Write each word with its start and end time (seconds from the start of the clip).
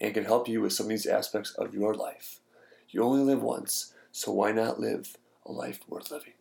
and 0.00 0.14
can 0.14 0.24
help 0.24 0.48
you 0.48 0.60
with 0.60 0.72
some 0.72 0.86
of 0.86 0.90
these 0.90 1.06
aspects 1.06 1.52
of 1.52 1.74
your 1.74 1.94
life. 1.94 2.40
You 2.88 3.02
only 3.02 3.22
live 3.22 3.42
once, 3.42 3.92
so 4.12 4.32
why 4.32 4.52
not 4.52 4.80
live 4.80 5.16
a 5.44 5.52
life 5.52 5.80
worth 5.88 6.10
living? 6.10 6.32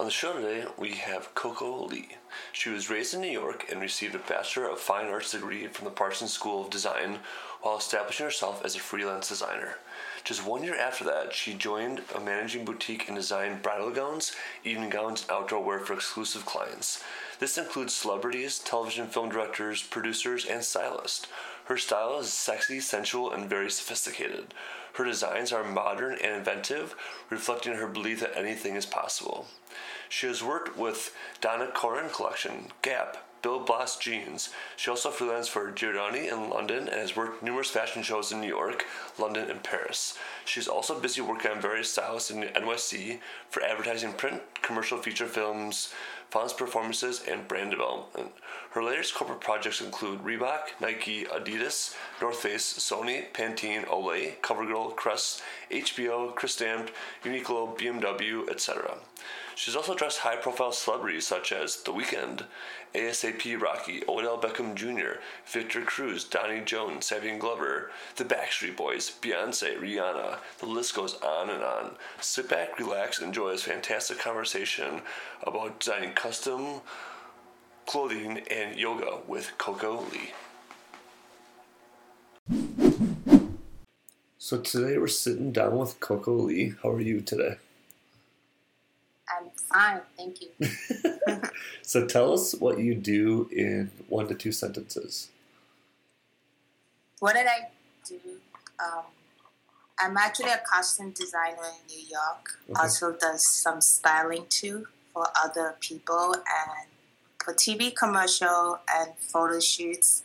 On 0.00 0.06
the 0.06 0.10
show 0.10 0.32
today, 0.32 0.64
we 0.78 0.92
have 0.92 1.34
Coco 1.34 1.84
Lee. 1.84 2.16
She 2.52 2.70
was 2.70 2.88
raised 2.88 3.12
in 3.12 3.20
New 3.20 3.30
York 3.30 3.66
and 3.70 3.82
received 3.82 4.14
a 4.14 4.18
Bachelor 4.18 4.70
of 4.70 4.80
Fine 4.80 5.08
Arts 5.08 5.32
degree 5.32 5.66
from 5.66 5.84
the 5.84 5.90
Parsons 5.90 6.32
School 6.32 6.64
of 6.64 6.70
Design 6.70 7.18
while 7.60 7.76
establishing 7.76 8.24
herself 8.24 8.64
as 8.64 8.74
a 8.74 8.78
freelance 8.78 9.28
designer. 9.28 9.76
Just 10.24 10.46
one 10.46 10.62
year 10.62 10.74
after 10.74 11.04
that, 11.04 11.34
she 11.34 11.52
joined 11.52 12.00
a 12.14 12.20
managing 12.20 12.64
boutique 12.64 13.08
and 13.08 13.16
designed 13.16 13.60
bridal 13.60 13.90
gowns, 13.90 14.34
evening 14.64 14.88
gowns, 14.88 15.22
and 15.22 15.32
outdoor 15.32 15.62
wear 15.62 15.80
for 15.80 15.92
exclusive 15.92 16.46
clients. 16.46 17.04
This 17.40 17.56
includes 17.56 17.94
celebrities, 17.94 18.58
television 18.58 19.06
film 19.06 19.30
directors, 19.30 19.82
producers, 19.82 20.44
and 20.44 20.62
stylists. 20.62 21.26
Her 21.64 21.78
style 21.78 22.18
is 22.18 22.30
sexy, 22.30 22.80
sensual, 22.80 23.32
and 23.32 23.48
very 23.48 23.70
sophisticated. 23.70 24.52
Her 24.94 25.04
designs 25.04 25.50
are 25.50 25.64
modern 25.64 26.18
and 26.22 26.36
inventive, 26.36 26.94
reflecting 27.30 27.76
her 27.76 27.86
belief 27.86 28.20
that 28.20 28.36
anything 28.36 28.76
is 28.76 28.84
possible. 28.84 29.46
She 30.10 30.26
has 30.26 30.42
worked 30.42 30.76
with 30.76 31.16
Donna 31.40 31.68
Karan 31.74 32.10
Collection, 32.10 32.72
Gap, 32.82 33.16
Bill 33.42 33.60
Blass 33.60 33.96
Jeans. 33.96 34.50
She 34.76 34.90
also 34.90 35.10
freelanced 35.10 35.48
for 35.48 35.72
Giordani 35.72 36.30
in 36.30 36.50
London 36.50 36.88
and 36.88 37.00
has 37.00 37.16
worked 37.16 37.42
numerous 37.42 37.70
fashion 37.70 38.02
shows 38.02 38.32
in 38.32 38.40
New 38.40 38.48
York, 38.48 38.84
London, 39.18 39.50
and 39.50 39.62
Paris. 39.62 40.18
She's 40.44 40.68
also 40.68 41.00
busy 41.00 41.22
working 41.22 41.52
on 41.52 41.60
various 41.60 41.90
stylists 41.90 42.30
in 42.30 42.42
NYC 42.42 43.20
for 43.48 43.62
advertising 43.62 44.12
print, 44.12 44.42
commercial 44.60 44.98
feature 44.98 45.26
films, 45.26 45.94
funds 46.30 46.52
performances, 46.52 47.22
and 47.28 47.46
brand 47.48 47.72
development. 47.72 48.30
Her 48.70 48.84
latest 48.84 49.14
corporate 49.14 49.40
projects 49.40 49.80
include 49.80 50.20
Reebok, 50.20 50.80
Nike, 50.80 51.24
Adidas, 51.24 51.96
North 52.22 52.36
Face, 52.36 52.72
Sony, 52.78 53.24
Pantene, 53.32 53.84
Olay, 53.86 54.36
CoverGirl, 54.40 54.94
Crest, 54.94 55.42
HBO, 55.70 56.32
Chris 56.34 56.54
Stamped, 56.54 56.92
Uniqlo, 57.24 57.76
BMW, 57.76 58.48
etc. 58.48 58.98
She's 59.54 59.76
also 59.76 59.94
dressed 59.94 60.20
high 60.20 60.36
profile 60.36 60.72
celebrities 60.72 61.26
such 61.26 61.52
as 61.52 61.76
The 61.76 61.92
Weeknd, 61.92 62.44
ASAP 62.94 63.60
Rocky, 63.60 64.02
Odell 64.08 64.40
Beckham 64.40 64.74
Jr., 64.74 65.20
Victor 65.46 65.82
Cruz, 65.82 66.24
Donnie 66.24 66.64
Jones, 66.64 67.08
Savion 67.08 67.38
Glover, 67.38 67.90
The 68.16 68.24
Backstreet 68.24 68.76
Boys, 68.76 69.12
Beyonce, 69.20 69.78
Rihanna. 69.78 70.38
The 70.58 70.66
list 70.66 70.94
goes 70.94 71.14
on 71.22 71.50
and 71.50 71.62
on. 71.62 71.92
Sit 72.20 72.48
back, 72.48 72.78
relax, 72.78 73.20
enjoy 73.20 73.52
this 73.52 73.64
fantastic 73.64 74.18
conversation 74.18 75.02
about 75.42 75.80
designing 75.80 76.12
custom 76.12 76.80
clothing 77.86 78.38
and 78.50 78.76
yoga 78.76 79.18
with 79.26 79.52
Coco 79.58 80.04
Lee. 80.12 80.30
So 84.38 84.58
today 84.58 84.96
we're 84.98 85.08
sitting 85.08 85.52
down 85.52 85.76
with 85.76 86.00
Coco 86.00 86.34
Lee. 86.34 86.74
How 86.82 86.90
are 86.90 87.00
you 87.00 87.20
today? 87.20 87.56
Fine, 89.72 90.00
thank 90.16 90.38
you. 90.42 90.48
so 91.82 92.06
tell 92.06 92.32
us 92.32 92.54
what 92.54 92.78
you 92.78 92.94
do 92.94 93.48
in 93.52 93.90
one 94.08 94.26
to 94.28 94.34
two 94.34 94.52
sentences. 94.52 95.28
What 97.20 97.34
did 97.34 97.46
I 97.46 97.68
do? 98.06 98.18
Um, 98.82 99.04
I'm 100.00 100.16
actually 100.16 100.50
a 100.50 100.60
costume 100.66 101.10
designer 101.10 101.58
in 101.62 101.94
New 101.94 102.02
York. 102.08 102.58
Okay. 102.70 102.80
Also 102.80 103.12
does 103.12 103.46
some 103.46 103.80
styling 103.80 104.46
too 104.48 104.86
for 105.12 105.26
other 105.44 105.76
people 105.80 106.34
and 106.34 106.88
for 107.44 107.52
TV 107.52 107.94
commercial 107.94 108.80
and 108.92 109.12
photo 109.18 109.60
shoots 109.60 110.22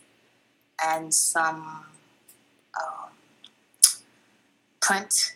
and 0.82 1.12
some 1.12 1.84
um, 2.80 3.10
print. 4.80 5.34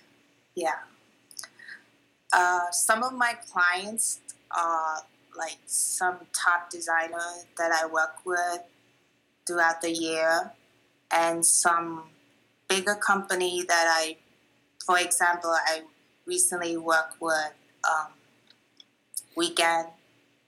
Yeah. 0.54 0.76
Uh, 2.32 2.70
some 2.70 3.02
of 3.02 3.12
my 3.12 3.34
clients 3.50 4.20
are 4.56 5.02
like 5.36 5.58
some 5.66 6.18
top 6.32 6.70
designer 6.70 7.18
that 7.56 7.72
I 7.72 7.86
work 7.86 8.16
with 8.24 8.62
throughout 9.46 9.80
the 9.80 9.90
year, 9.90 10.52
and 11.10 11.44
some 11.44 12.04
bigger 12.68 12.94
company 12.94 13.64
that 13.66 13.86
I, 13.88 14.16
for 14.84 14.98
example, 14.98 15.50
I 15.50 15.82
recently 16.26 16.76
worked 16.76 17.20
with 17.20 17.52
um, 17.84 18.12
Weeknd, 19.36 19.88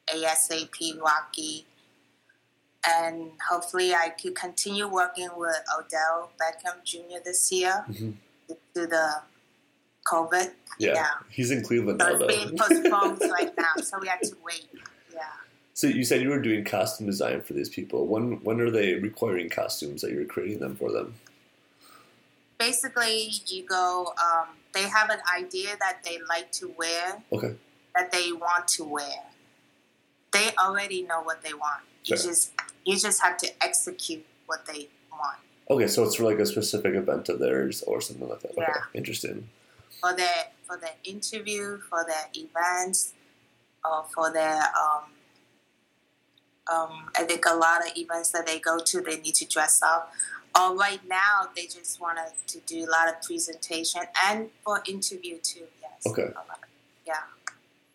ASAP 0.09 1.01
Rocky, 1.01 1.67
and 2.87 3.33
hopefully 3.49 3.95
I 3.95 4.11
could 4.11 4.35
continue 4.35 4.87
working 4.87 5.31
with 5.37 5.57
Odell 5.77 6.31
Beckham 6.41 6.85
Jr. 6.85 7.19
this 7.25 7.51
year 7.51 7.85
mm-hmm. 7.89 8.11
to 8.75 8.87
the 8.87 9.23
COVID. 10.07 10.53
Yeah, 10.79 10.95
yeah. 10.95 11.07
he's 11.29 11.51
in 11.51 11.63
Cleveland 11.63 12.01
so 12.01 12.17
now. 12.17 12.27
It's 12.27 12.45
being 12.45 12.59
postponed 12.59 13.21
right 13.31 13.53
now, 13.57 13.83
so 13.83 13.99
we 14.01 14.09
had 14.09 14.23
to 14.23 14.37
wait. 14.45 14.69
Yeah. 15.13 15.21
So 15.75 15.87
you 15.87 16.05
said 16.05 16.23
you 16.23 16.31
were 16.31 16.41
doing 16.41 16.65
costume 16.65 17.07
design 17.07 17.43
for 17.43 17.53
these 17.53 17.69
people. 17.69 18.07
When 18.07 18.43
when 18.43 18.61
are 18.61 18.71
they 18.71 18.95
requiring 18.95 19.49
costumes 19.49 20.03
that 20.03 20.13
you're 20.13 20.25
creating 20.25 20.61
them 20.61 20.77
for 20.77 20.91
them? 20.91 21.15
Basically, 22.59 23.33
you 23.47 23.65
go. 23.65 24.15
Um, 24.23 24.49
they 24.73 24.89
have 24.89 25.11
an 25.11 25.19
idea 25.37 25.77
that 25.79 25.99
they 26.05 26.19
like 26.29 26.51
to 26.53 26.73
wear. 26.77 27.23
Okay. 27.33 27.55
That 27.95 28.11
they 28.11 28.33
want 28.33 28.69
to 28.69 28.85
wear. 28.85 29.25
They 30.33 30.51
already 30.63 31.03
know 31.03 31.21
what 31.21 31.43
they 31.43 31.53
want. 31.53 31.83
You 32.05 32.17
sure. 32.17 32.31
just 32.31 32.53
you 32.85 32.97
just 32.97 33.23
have 33.23 33.37
to 33.39 33.51
execute 33.63 34.25
what 34.47 34.67
they 34.67 34.89
want. 35.11 35.39
Okay, 35.71 35.87
so 35.87 36.03
it's 36.05 36.17
for 36.17 36.25
like 36.25 36.39
a 36.39 36.47
specific 36.47 36.95
event 36.95 37.29
of 37.29 37.39
theirs 37.39 37.83
or 37.83 38.01
something 38.01 38.29
like 38.29 38.41
that. 38.41 38.53
Yeah. 38.57 38.71
Okay, 38.71 38.81
interesting 38.95 39.49
for 40.03 40.15
their 40.15 40.51
for 40.67 40.77
their 40.77 40.97
interview, 41.05 41.79
for 41.89 42.05
their 42.07 42.27
events, 42.35 43.15
or 43.85 44.05
for 44.15 44.33
their 44.33 44.61
um, 44.61 45.05
um, 46.73 47.11
I 47.17 47.25
think 47.25 47.45
a 47.47 47.55
lot 47.55 47.87
of 47.87 47.97
events 47.97 48.31
that 48.31 48.47
they 48.47 48.59
go 48.59 48.79
to, 48.79 49.01
they 49.01 49.19
need 49.19 49.35
to 49.37 49.47
dress 49.47 49.81
up. 49.83 50.13
Or 50.59 50.77
right 50.77 51.01
now, 51.09 51.49
they 51.57 51.63
just 51.63 52.01
want 52.01 52.19
to 52.47 52.61
do 52.61 52.85
a 52.85 52.91
lot 52.91 53.09
of 53.09 53.23
presentation 53.23 54.03
and 54.27 54.51
for 54.65 54.83
interview 54.87 55.39
too. 55.39 55.65
Yes. 55.81 56.07
Okay. 56.07 56.31
Yeah. 57.07 57.15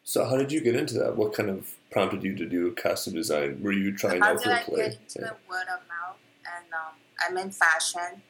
So 0.03 0.25
how 0.25 0.37
did 0.37 0.51
you 0.51 0.61
get 0.61 0.75
into 0.75 0.95
that? 0.95 1.15
What 1.15 1.33
kind 1.33 1.49
of 1.49 1.75
prompted 1.91 2.23
you 2.23 2.35
to 2.35 2.45
do 2.45 2.73
costume 2.73 3.13
design? 3.13 3.61
Were 3.61 3.73
you 3.73 3.95
trying 3.95 4.21
out 4.21 4.41
for 4.41 4.51
a 4.51 4.59
play? 4.61 4.85
I 4.85 4.87
get 4.89 4.99
into 5.01 5.19
yeah. 5.19 5.29
word 5.49 5.67
of 5.71 5.81
mouth, 5.87 6.17
and 6.57 6.73
um, 6.73 6.95
I'm 7.21 7.37
in 7.37 7.51
fashion. 7.51 8.21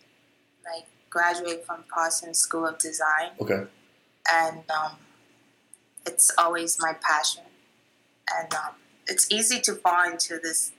Like 0.66 0.88
graduated 1.17 1.63
from 1.63 1.83
Parsons 1.91 2.38
School 2.38 2.66
of 2.67 2.78
Design. 2.78 3.31
Okay. 3.41 3.63
And 4.31 4.59
um, 4.69 4.97
it's 6.05 6.29
always 6.37 6.78
my 6.79 6.93
passion, 7.02 7.46
and 8.37 8.53
um, 8.53 8.73
it's 9.08 9.31
easy 9.31 9.59
to 9.61 9.73
fall 9.73 10.03
into 10.11 10.37
this 10.37 10.73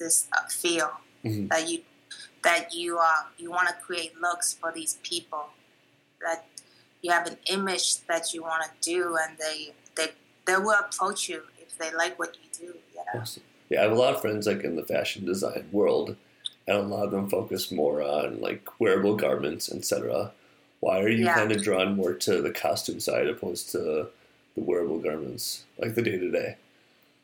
this 0.00 0.26
uh, 0.36 0.48
field 0.48 0.96
mm-hmm. 1.24 1.48
that 1.48 1.68
you 1.70 1.82
that 2.42 2.74
you 2.74 2.98
uh, 2.98 3.24
you 3.38 3.50
want 3.50 3.68
to 3.68 3.74
create 3.74 4.12
looks 4.20 4.54
for 4.54 4.72
these 4.72 4.94
people 5.02 5.46
that 6.22 6.46
you 7.02 7.12
have 7.12 7.26
an 7.26 7.36
image 7.50 8.06
that 8.06 8.32
you 8.32 8.42
want 8.42 8.62
to 8.64 8.70
do, 8.80 9.16
and 9.22 9.36
they 9.38 9.74
they 9.96 10.08
they 10.46 10.56
will 10.56 10.78
approach 10.86 11.28
you 11.28 11.42
if 11.60 11.76
they 11.76 11.92
like 11.92 12.18
what 12.18 12.36
you 12.42 12.48
do. 12.66 12.74
Yeah. 12.94 13.20
Awesome. 13.20 13.42
Yeah, 13.68 13.80
I 13.80 13.82
have 13.82 13.92
a 13.92 14.00
lot 14.04 14.14
of 14.14 14.20
friends 14.22 14.46
like 14.46 14.64
in 14.64 14.74
the 14.74 14.84
fashion 14.84 15.26
design 15.26 15.68
world 15.70 16.16
and 16.66 16.76
a 16.76 16.82
lot 16.82 17.04
of 17.04 17.10
them 17.10 17.28
focus 17.28 17.70
more 17.70 18.02
on 18.02 18.40
like 18.40 18.68
wearable 18.80 19.16
garments, 19.16 19.70
etc. 19.70 20.32
Why 20.80 21.00
are 21.00 21.08
you 21.08 21.24
yeah. 21.24 21.34
kind 21.34 21.52
of 21.52 21.62
drawn 21.62 21.96
more 21.96 22.14
to 22.14 22.40
the 22.40 22.50
costume 22.50 23.00
side 23.00 23.26
opposed 23.26 23.70
to 23.72 23.78
the 24.54 24.62
wearable 24.62 24.98
garments, 24.98 25.64
like 25.78 25.94
the 25.94 26.02
day 26.02 26.18
to 26.18 26.30
day? 26.30 26.56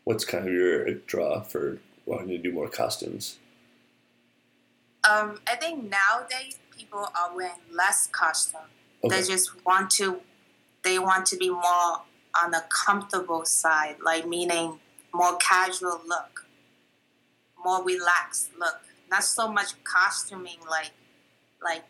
What's 0.04 0.24
kind 0.24 0.46
of 0.46 0.52
your 0.52 0.92
draw 0.92 1.40
for 1.40 1.78
wanting 2.06 2.28
to 2.28 2.38
do 2.38 2.52
more 2.52 2.68
costumes? 2.68 3.38
Um, 5.08 5.40
I 5.46 5.56
think 5.56 5.90
nowadays 5.90 6.58
people 6.76 7.08
are 7.18 7.34
wearing 7.34 7.60
less 7.72 8.08
costume. 8.08 8.60
Okay. 9.04 9.20
They 9.20 9.26
just 9.26 9.64
want 9.64 9.90
to, 9.92 10.20
they 10.82 10.98
want 10.98 11.24
to 11.26 11.36
be 11.36 11.48
more 11.48 12.02
on 12.42 12.50
the 12.50 12.64
comfortable 12.68 13.44
side, 13.46 13.96
like 14.04 14.26
meaning 14.28 14.78
more 15.14 15.36
casual 15.36 16.00
look, 16.06 16.46
more 17.64 17.82
relaxed 17.82 18.50
look 18.58 18.80
not 19.10 19.24
so 19.24 19.50
much 19.50 19.72
costuming 19.84 20.58
like 20.70 20.92
like 21.62 21.84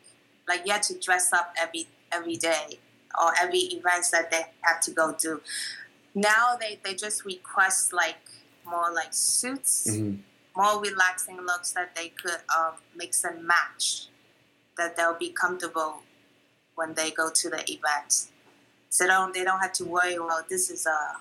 like 0.49 0.67
you 0.67 0.73
had 0.73 0.83
to 0.85 0.99
dress 0.99 1.33
up 1.33 1.55
every 1.61 1.87
every 2.13 2.37
day 2.37 2.79
or 3.21 3.33
every 3.41 3.59
events 3.59 4.11
that 4.11 4.31
they 4.31 4.43
have 4.63 4.81
to 4.81 4.91
go 4.91 5.13
to. 5.13 5.41
Now 6.15 6.57
they, 6.59 6.79
they 6.85 6.95
just 6.95 7.25
request 7.25 7.93
like 7.93 8.17
more 8.65 8.93
like 8.93 9.13
suits, 9.13 9.87
Mhm. 9.89 10.23
more 10.57 10.81
relaxing 10.81 11.41
looks 11.41 11.73
that 11.73 11.95
they 11.95 12.09
could 12.11 12.41
um, 12.57 12.75
mix 12.97 13.25
and 13.25 13.45
match, 13.47 14.09
that 14.77 14.97
they'll 14.97 15.15
be 15.19 15.31
comfortable 15.31 16.03
when 16.75 16.95
they 16.95 17.11
go 17.11 17.31
to 17.31 17.51
the 17.51 17.63
event. 17.71 18.29
So 18.91 19.07
don't 19.07 19.33
they 19.35 19.45
don't 19.45 19.61
have 19.61 19.73
to 19.75 19.85
worry. 19.85 20.19
Well, 20.19 20.45
this 20.49 20.71
is 20.71 20.87
a 20.87 21.17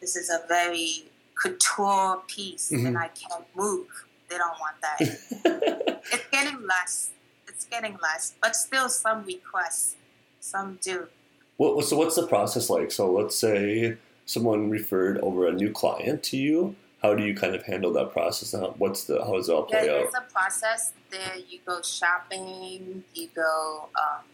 this 0.00 0.16
is 0.16 0.28
a 0.30 0.44
very 0.48 1.10
couture 1.40 2.22
piece, 2.26 2.70
Mhm. 2.70 2.86
and 2.86 2.98
I 2.98 3.08
can't 3.08 3.44
move. 3.54 3.88
They 4.28 4.38
don't 4.38 4.58
want 4.58 4.76
that. 4.82 4.98
it's 6.12 6.26
getting 6.30 6.66
less. 6.66 7.10
It's 7.48 7.64
getting 7.66 7.96
less, 8.02 8.34
but 8.42 8.54
still 8.56 8.88
some 8.88 9.24
requests. 9.24 9.96
Some 10.40 10.78
do. 10.82 11.08
What, 11.56 11.84
so 11.84 11.96
what's 11.96 12.16
the 12.16 12.26
process 12.26 12.68
like? 12.68 12.92
So 12.92 13.10
let's 13.10 13.36
say 13.36 13.96
someone 14.26 14.68
referred 14.70 15.18
over 15.18 15.46
a 15.46 15.52
new 15.52 15.70
client 15.70 16.22
to 16.24 16.36
you. 16.36 16.76
How 17.02 17.14
do 17.14 17.22
you 17.24 17.34
kind 17.34 17.54
of 17.54 17.62
handle 17.64 17.92
that 17.92 18.12
process? 18.12 18.52
How, 18.52 18.74
what's 18.78 19.04
the 19.04 19.24
how 19.24 19.34
does 19.34 19.48
it 19.48 19.52
all 19.52 19.66
Yeah, 19.70 19.80
play 19.80 19.88
out? 19.90 20.10
there's 20.12 20.14
a 20.14 20.32
process. 20.32 20.92
There 21.10 21.36
you 21.48 21.60
go 21.64 21.80
shopping. 21.82 23.04
You 23.14 23.28
go. 23.34 23.88
Um, 23.94 24.24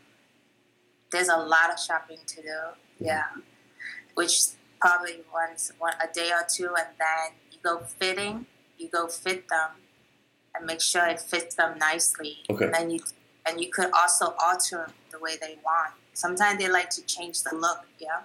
there's 1.11 1.29
a 1.29 1.37
lot 1.37 1.71
of 1.73 1.79
shopping 1.79 2.19
to 2.27 2.43
do. 2.43 2.59
Yeah, 2.99 3.25
which 4.15 4.33
probably 4.81 5.21
once 5.33 5.73
one 5.79 5.93
a 6.03 6.13
day 6.13 6.31
or 6.31 6.47
two, 6.49 6.69
and 6.69 6.89
then 6.99 7.33
you 7.51 7.59
go 7.63 7.81
fitting. 7.81 8.47
You 8.79 8.89
go 8.89 9.07
fit 9.07 9.49
them, 9.49 9.71
and 10.55 10.67
make 10.67 10.81
sure 10.81 11.07
it 11.07 11.21
fits 11.21 11.55
them 11.55 11.79
nicely. 11.79 12.39
Okay. 12.51 12.67
And 12.67 12.75
then 12.75 12.91
you 12.91 13.01
and 13.47 13.61
you 13.61 13.71
could 13.71 13.91
also 13.93 14.35
alter 14.43 14.91
the 15.11 15.19
way 15.19 15.37
they 15.41 15.59
want. 15.65 15.93
Sometimes 16.15 16.59
they 16.59 16.69
like 16.69 16.91
to 16.91 17.03
change 17.03 17.43
the 17.43 17.55
look. 17.55 17.87
Yeah. 17.99 18.21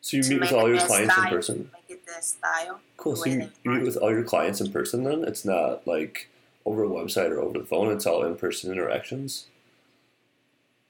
So 0.00 0.16
you 0.16 0.22
to 0.22 0.30
meet 0.30 0.40
with 0.40 0.52
all 0.52 0.68
your 0.68 0.86
clients 0.86 1.16
in 1.16 1.24
person. 1.24 1.70
Make 1.72 1.98
it 1.98 2.06
their 2.06 2.22
style. 2.22 2.80
Cool. 2.96 3.12
the 3.12 3.18
So 3.18 3.26
you, 3.26 3.50
you 3.64 3.70
meet 3.70 3.82
with 3.82 3.96
all 3.96 4.10
your 4.10 4.22
clients 4.22 4.60
in 4.60 4.70
person 4.70 5.04
then? 5.04 5.24
It's 5.24 5.44
not 5.44 5.86
like 5.86 6.28
over 6.64 6.84
a 6.84 6.88
website 6.88 7.30
or 7.30 7.40
over 7.40 7.58
the 7.58 7.64
phone. 7.64 7.92
It's 7.92 8.06
all 8.06 8.24
in 8.24 8.36
person 8.36 8.70
interactions. 8.70 9.46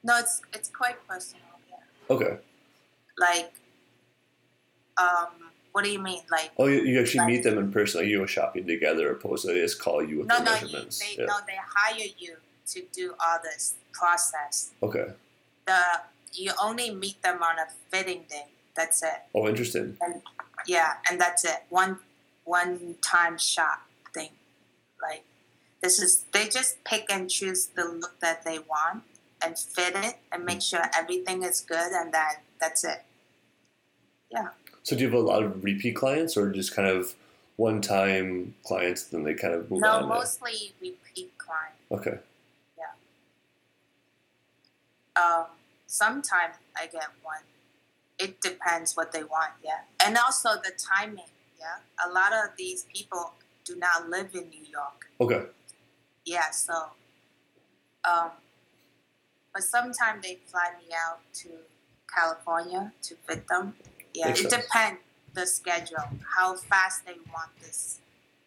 No, 0.03 0.19
it's 0.19 0.43
it's 0.53 0.69
quite 0.69 0.97
personal. 1.09 1.45
Yeah. 1.71 2.15
Okay. 2.15 2.37
like 3.19 3.53
um 4.99 5.48
what 5.79 5.85
do 5.85 5.93
you 5.93 6.01
mean 6.01 6.21
like 6.29 6.51
Oh, 6.59 6.67
you, 6.67 6.81
you 6.83 7.01
actually 7.01 7.21
Like- 7.21 7.29
meet 7.29 7.43
them 7.45 7.57
in 7.57 7.71
person. 7.71 8.01
Like 8.01 8.09
you 8.11 8.19
go 8.19 8.27
shopping 8.27 8.67
together, 8.67 9.13
opposed 9.13 9.43
to 9.47 9.53
they 9.53 9.61
just 9.61 9.79
call 9.81 10.03
you 10.03 10.19
with 10.19 10.27
no 10.27 10.39
no 10.43 10.53
you, 10.57 10.63
measurements. 10.63 10.99
they 10.99 11.15
yeah. 11.17 11.27
no 11.27 11.37
they 11.47 11.59
hire 11.77 12.09
you 12.19 12.35
to 12.73 12.83
do 12.93 13.15
all 13.25 13.39
this 13.45 13.75
process 13.93 14.71
Okay. 14.83 15.07
the 15.69 15.81
you 16.33 16.51
only 16.61 16.91
meet 16.93 17.23
them 17.23 17.39
on 17.45 17.61
a 17.61 17.67
fitting 17.91 18.25
day 18.29 18.47
that's 18.75 19.05
it 19.05 19.21
Oh, 19.37 19.47
interesting. 19.47 19.97
And, 20.01 20.21
yeah 20.67 20.95
and 21.09 21.21
that's 21.21 21.45
it 21.45 21.61
one 21.69 22.01
one 22.43 22.97
time 23.15 23.39
shot 23.39 23.83
thing 24.13 24.31
like 25.01 25.23
this 25.81 26.01
is 26.03 26.25
they 26.33 26.49
just 26.49 26.83
pick 26.83 27.05
and 27.09 27.31
choose 27.31 27.67
the 27.77 27.85
look 27.85 28.19
that 28.19 28.43
they 28.45 28.59
want 28.59 29.05
and 29.41 29.57
fit 29.57 29.95
it 29.95 30.17
and 30.33 30.45
make 30.45 30.61
sure 30.61 30.83
everything 31.01 31.45
is 31.45 31.61
good 31.61 31.93
and 32.01 32.13
then 32.13 32.33
that's 32.61 32.83
it 32.83 33.01
So 34.83 34.97
do 34.97 35.03
you 35.03 35.11
have 35.11 35.19
a 35.19 35.23
lot 35.23 35.43
of 35.43 35.63
repeat 35.65 35.97
clients, 35.97 36.37
or 36.37 36.51
just 36.51 36.75
kind 36.75 36.89
of 36.89 37.15
one-time 37.57 38.55
clients? 38.65 39.05
Then 39.05 39.25
they 39.25 39.35
kind 39.35 39.55
of 39.55 39.71
move 39.71 39.81
no 39.83 39.91
on. 39.91 40.03
to- 40.03 40.09
mostly 40.09 40.73
repeat 40.81 41.33
clients. 41.39 41.77
Okay. 41.91 42.19
um, 45.17 45.47
sometimes 45.89 46.55
I 46.77 46.87
get 46.87 47.09
one. 47.25 47.43
It 48.21 48.41
depends 48.41 48.97
what 48.97 49.11
they 49.11 49.25
want, 49.25 49.51
yeah. 49.65 49.81
And 50.05 50.17
also 50.17 50.51
the 50.51 50.71
timing, 50.79 51.25
yeah. 51.59 51.79
A 52.07 52.09
lot 52.13 52.33
of 52.33 52.51
these 52.57 52.85
people 52.95 53.33
do 53.65 53.75
not 53.75 54.09
live 54.09 54.33
in 54.35 54.49
New 54.49 54.65
York, 54.71 55.11
Okay. 55.21 55.43
yeah. 56.25 56.51
So, 56.53 56.73
um, 58.05 58.31
but 59.53 59.65
sometimes 59.65 60.23
they 60.23 60.39
fly 60.47 60.71
me 60.79 60.95
out 60.95 61.19
to 61.43 61.49
California 62.15 62.93
to 63.03 63.17
fit 63.27 63.49
them. 63.49 63.75
Yeah, 64.19 64.31
it 64.31 64.51
depends 64.51 65.01
the 65.35 65.47
schedule, 65.47 66.09
how 66.37 66.57
fast 66.57 67.07
they 67.07 67.15
want 67.33 67.51
this 67.61 68.01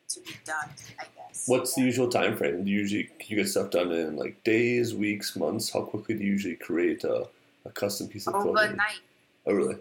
to 0.10 0.20
be 0.22 0.34
done. 0.46 0.70
I 1.00 1.06
guess. 1.16 1.48
What's 1.48 1.76
the 1.76 1.82
usual 1.82 2.10
time 2.10 2.36
frame? 2.36 2.64
Do 2.66 2.72
you 2.72 2.80
usually 2.80 3.10
you 3.28 3.38
get 3.38 3.48
stuff 3.48 3.72
done 3.72 3.92
in 3.92 4.18
like 4.18 4.44
days, 4.44 4.94
weeks, 4.94 5.36
months? 5.36 5.72
How 5.72 5.82
quickly 5.82 6.16
do 6.16 6.24
you 6.24 6.32
usually 6.32 6.56
create 6.56 7.04
a, 7.04 7.28
a 7.66 7.70
custom 7.70 8.08
piece 8.08 8.28
of 8.28 8.34
clothing? 8.34 8.58
overnight? 8.58 9.00
Oh, 9.46 9.54
really? 9.54 9.78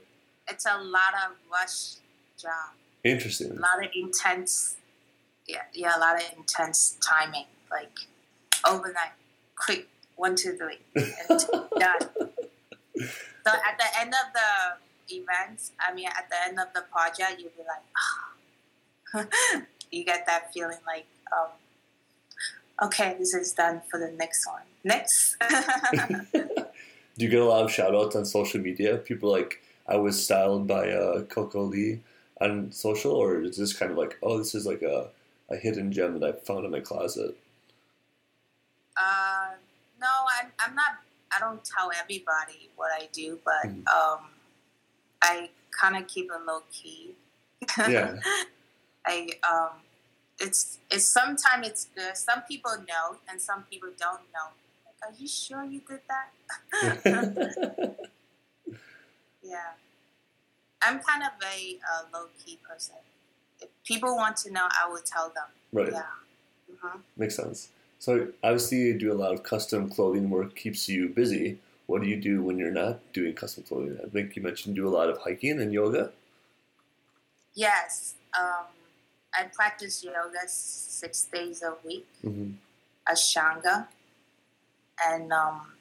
It's 0.48 0.66
a 0.66 0.78
lot 0.78 1.14
of 1.24 1.36
rush 1.50 1.94
job. 2.40 2.74
Interesting. 3.02 3.52
a 3.52 3.54
lot 3.54 3.82
of 3.82 3.90
intense 3.94 4.76
yeah 5.48 5.62
yeah 5.72 5.96
a 5.96 6.00
lot 6.00 6.16
of 6.16 6.22
intense 6.36 6.98
timing 7.00 7.46
like 7.70 7.90
overnight 8.68 9.12
quick 9.56 9.88
one 10.16 10.36
two 10.36 10.52
three 10.52 10.78
and 10.94 11.40
done 11.78 11.98
so 13.46 13.50
at 13.50 13.78
the 13.78 14.00
end 14.00 14.12
of 14.12 14.32
the 14.34 14.89
events 15.12 15.72
i 15.80 15.92
mean 15.92 16.06
at 16.08 16.28
the 16.30 16.36
end 16.46 16.58
of 16.58 16.68
the 16.74 16.82
project 16.92 17.40
you'll 17.40 17.50
be 17.56 17.64
like 17.66 17.84
ah. 17.96 19.62
you 19.90 20.04
get 20.04 20.24
that 20.26 20.52
feeling 20.52 20.78
like 20.86 21.06
um, 21.32 21.48
okay 22.82 23.16
this 23.18 23.34
is 23.34 23.52
done 23.52 23.80
for 23.90 23.98
the 23.98 24.10
next 24.12 24.46
one 24.46 24.62
next 24.84 25.36
Do 27.18 27.26
you 27.26 27.30
get 27.30 27.40
a 27.42 27.44
lot 27.44 27.64
of 27.64 27.70
shout 27.70 27.94
outs 27.94 28.16
on 28.16 28.24
social 28.24 28.60
media? 28.60 28.96
People 28.96 29.30
like, 29.30 29.60
I 29.86 29.96
was 29.98 30.24
styled 30.24 30.66
by 30.66 30.90
uh, 30.90 31.22
Coco 31.24 31.64
Lee 31.64 32.00
on 32.40 32.72
social, 32.72 33.12
or 33.12 33.42
is 33.42 33.58
this 33.58 33.74
kind 33.74 33.92
of 33.92 33.98
like, 33.98 34.16
oh, 34.22 34.38
this 34.38 34.54
is 34.54 34.64
like 34.64 34.80
a, 34.80 35.08
a 35.50 35.56
hidden 35.56 35.92
gem 35.92 36.18
that 36.18 36.26
I 36.26 36.32
found 36.32 36.64
in 36.64 36.70
my 36.70 36.80
closet? 36.80 37.36
Uh, 38.96 39.50
no, 40.00 40.06
I'm, 40.40 40.50
I'm 40.60 40.74
not. 40.74 40.92
I 41.36 41.40
don't 41.40 41.62
tell 41.62 41.90
everybody 42.00 42.70
what 42.76 42.90
I 42.98 43.08
do, 43.12 43.38
but 43.44 43.68
Mhm. 43.68 43.86
um, 43.88 44.20
I 45.22 45.50
kind 45.78 45.96
of 45.96 46.08
keep 46.08 46.26
it 46.26 46.46
low 46.46 46.60
key. 46.72 47.14
Yeah. 47.78 48.16
I 49.06 49.28
um, 49.50 49.70
it's 50.38 50.78
it's 50.90 51.06
sometimes 51.08 51.66
it's 51.66 51.84
good. 51.94 52.16
Some 52.16 52.42
people 52.42 52.72
know, 52.88 53.16
and 53.28 53.40
some 53.40 53.64
people 53.70 53.90
don't 53.98 54.22
know. 54.34 54.52
Like, 54.84 54.96
are 55.02 55.14
you 55.18 55.28
sure 55.28 55.64
you 55.64 55.80
did 55.88 56.00
that? 56.08 56.30
yeah, 59.42 59.72
I'm 60.82 60.98
kind 61.00 61.22
of 61.22 61.30
a 61.42 61.78
uh, 61.78 62.02
low 62.12 62.26
key 62.44 62.58
person. 62.68 62.96
If 63.60 63.68
people 63.84 64.16
want 64.16 64.36
to 64.38 64.50
know, 64.52 64.66
I 64.70 64.88
will 64.88 65.02
tell 65.04 65.28
them. 65.28 65.48
right. 65.72 65.92
Yeah. 65.92 66.02
hmm 66.80 66.98
Makes 67.16 67.36
sense. 67.36 67.68
So 67.98 68.28
obviously 68.42 68.78
you 68.78 68.98
do 68.98 69.12
a 69.12 69.14
lot 69.14 69.34
of 69.34 69.42
custom 69.42 69.90
clothing 69.90 70.30
work, 70.30 70.56
keeps 70.56 70.88
you 70.88 71.08
busy. 71.10 71.58
What 71.90 72.02
do 72.02 72.08
you 72.08 72.20
do 72.20 72.40
when 72.44 72.56
you're 72.56 72.70
not 72.70 73.12
doing 73.12 73.34
custom 73.34 73.64
clothing? 73.64 73.98
I 74.00 74.08
think 74.08 74.36
you 74.36 74.42
mentioned 74.42 74.76
you 74.76 74.84
do 74.84 74.88
a 74.88 74.96
lot 74.96 75.08
of 75.08 75.18
hiking 75.18 75.60
and 75.60 75.72
yoga. 75.72 76.12
Yes. 77.52 78.14
Um, 78.38 78.66
I 79.34 79.42
practice 79.52 80.04
yoga 80.04 80.46
six 80.46 81.24
days 81.24 81.64
a 81.64 81.74
week, 81.84 82.06
Mm-hmm. 82.24 82.52
Ashtanga, 83.12 83.88
and 85.04 85.32
um, 85.32 85.72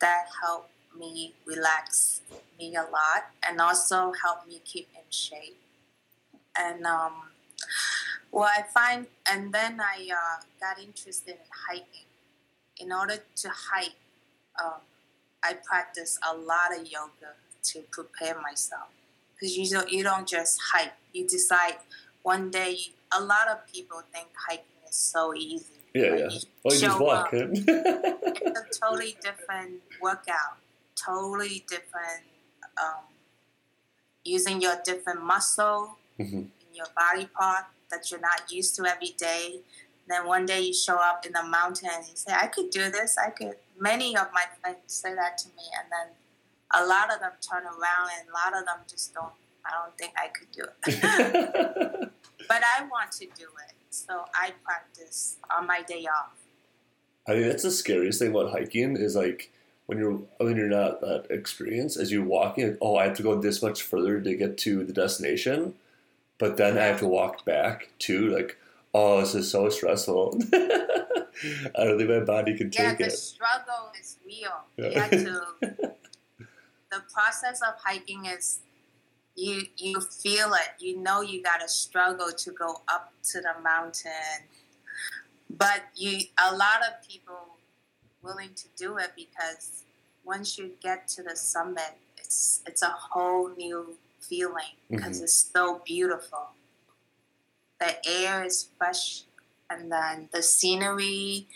that 0.00 0.26
helped 0.40 0.70
me 0.96 1.34
relax 1.46 2.20
me 2.56 2.76
a 2.76 2.82
lot, 2.82 3.22
and 3.42 3.60
also 3.60 4.12
helped 4.22 4.46
me 4.46 4.60
keep 4.64 4.88
in 4.94 5.02
shape. 5.10 5.58
And 6.56 6.86
um, 6.86 7.14
well, 8.30 8.44
I 8.44 8.62
find, 8.62 9.08
and 9.28 9.52
then 9.52 9.80
I 9.80 10.08
uh, 10.12 10.42
got 10.60 10.78
interested 10.80 11.34
in 11.42 11.50
hiking. 11.66 12.06
In 12.78 12.92
order 12.92 13.16
to 13.42 13.48
hike, 13.48 13.98
um, 14.62 14.80
I 15.44 15.54
practice 15.54 16.18
a 16.30 16.36
lot 16.36 16.76
of 16.78 16.86
yoga 16.86 17.34
to 17.64 17.80
prepare 17.90 18.40
myself 18.40 18.88
because 19.34 19.56
you 19.56 19.68
don't 19.68 19.90
you 19.90 20.02
don't 20.02 20.26
just 20.28 20.58
hike. 20.72 20.92
You 21.12 21.26
decide 21.26 21.76
one 22.22 22.50
day. 22.50 22.78
A 23.14 23.20
lot 23.22 23.48
of 23.48 23.58
people 23.70 24.00
think 24.12 24.28
hiking 24.48 24.64
is 24.88 24.96
so 24.96 25.34
easy. 25.34 25.66
Yeah, 25.94 26.10
Like, 26.12 26.20
yeah. 26.20 26.38
Oh, 26.64 26.72
you 26.72 26.80
just 26.80 27.00
walk. 27.00 27.28
It's 27.32 27.60
a 27.68 28.64
totally 28.80 29.16
different 29.20 29.82
workout. 30.00 30.56
Totally 30.96 31.64
different. 31.68 32.24
Um, 32.82 33.04
using 34.24 34.62
your 34.62 34.76
different 34.84 35.22
muscle 35.22 35.98
Mhm. 36.18 36.48
in 36.62 36.74
your 36.74 36.86
body 36.96 37.26
part 37.26 37.66
that 37.90 38.10
you're 38.10 38.20
not 38.20 38.50
used 38.50 38.74
to 38.76 38.86
every 38.86 39.10
day. 39.18 39.60
Then 40.06 40.26
one 40.26 40.46
day 40.46 40.60
you 40.60 40.72
show 40.74 40.96
up 40.96 41.26
in 41.26 41.32
the 41.32 41.42
mountain 41.42 41.90
and 41.92 42.06
you 42.08 42.16
say, 42.16 42.32
"I 42.32 42.46
could 42.46 42.70
do 42.70 42.90
this. 42.90 43.18
I 43.18 43.30
could." 43.30 43.58
Many 43.82 44.16
of 44.16 44.28
my 44.32 44.44
friends 44.60 44.78
say 44.86 45.12
that 45.14 45.38
to 45.38 45.48
me, 45.56 45.64
and 45.78 45.86
then 45.94 46.08
a 46.80 46.86
lot 46.86 47.12
of 47.12 47.18
them 47.20 47.32
turn 47.48 47.64
around, 47.64 48.08
and 48.18 48.28
a 48.28 48.32
lot 48.32 48.52
of 48.58 48.64
them 48.66 48.78
just 48.88 49.12
don't. 49.14 49.34
I 49.64 49.70
don't 49.78 49.96
think 49.98 50.12
I 50.16 50.28
could 50.36 50.50
do 50.50 50.64
it, 50.64 52.10
but 52.48 52.62
I 52.76 52.82
want 52.90 53.12
to 53.20 53.26
do 53.26 53.44
it. 53.68 53.74
so 53.90 54.24
I 54.34 54.52
practice 54.64 55.36
on 55.56 55.66
my 55.66 55.82
day 55.82 56.04
off. 56.06 56.32
I 57.28 57.32
think 57.34 57.46
that's 57.46 57.62
the 57.62 57.70
scariest 57.70 58.18
thing 58.18 58.30
about 58.32 58.50
hiking 58.50 58.96
is 58.96 59.14
like 59.14 59.52
when 59.86 59.98
you're 59.98 60.20
when 60.38 60.56
you're 60.56 60.66
not 60.68 61.00
that 61.02 61.26
experienced 61.30 61.96
as 61.96 62.10
you're 62.10 62.24
walking. 62.24 62.68
Like, 62.70 62.78
oh, 62.80 62.96
I 62.96 63.04
have 63.06 63.16
to 63.18 63.22
go 63.22 63.40
this 63.40 63.62
much 63.62 63.82
further 63.82 64.20
to 64.20 64.34
get 64.34 64.58
to 64.58 64.82
the 64.84 64.92
destination, 64.92 65.74
but 66.38 66.56
then 66.56 66.76
I 66.78 66.84
have 66.84 66.98
to 67.00 67.06
walk 67.06 67.44
back 67.44 67.90
too. 68.00 68.30
Like, 68.34 68.56
oh, 68.92 69.20
this 69.20 69.34
is 69.36 69.48
so 69.50 69.68
stressful. 69.68 70.40
I 70.54 71.84
don't 71.84 71.98
think 71.98 72.10
my 72.10 72.20
body 72.20 72.56
can 72.56 72.70
Yeah, 72.72 72.90
take 72.90 72.98
the 72.98 73.04
it. 73.06 73.10
struggle 73.12 73.71
is 74.42 74.48
real. 74.48 74.62
You 74.76 74.92
Yeah. 74.92 75.00
have 75.00 75.10
to. 75.10 75.44
the 76.90 77.00
process 77.12 77.60
of 77.62 77.74
hiking 77.82 78.26
is 78.26 78.60
you 79.34 79.62
you 79.76 80.00
feel 80.00 80.52
it. 80.54 80.70
You 80.78 80.98
know 80.98 81.20
you 81.22 81.42
gotta 81.42 81.68
struggle 81.68 82.32
to 82.32 82.50
go 82.52 82.82
up 82.88 83.12
to 83.32 83.40
the 83.40 83.54
mountain, 83.62 84.48
but 85.48 85.82
you 85.94 86.26
a 86.42 86.54
lot 86.54 86.82
of 86.82 87.06
people 87.08 87.56
willing 88.22 88.54
to 88.54 88.68
do 88.76 88.98
it 88.98 89.12
because 89.16 89.84
once 90.24 90.56
you 90.58 90.72
get 90.82 91.08
to 91.08 91.22
the 91.22 91.36
summit, 91.36 91.96
it's 92.18 92.62
it's 92.66 92.82
a 92.82 92.94
whole 93.10 93.48
new 93.56 93.96
feeling 94.20 94.76
because 94.90 95.18
Mhm. 95.20 95.24
it's 95.24 95.50
so 95.52 95.80
beautiful. 95.84 96.50
The 97.80 97.96
air 98.06 98.44
is 98.44 98.68
fresh, 98.78 99.24
and 99.68 99.90
then 99.90 100.28
the 100.32 100.42
scenery 100.42 101.48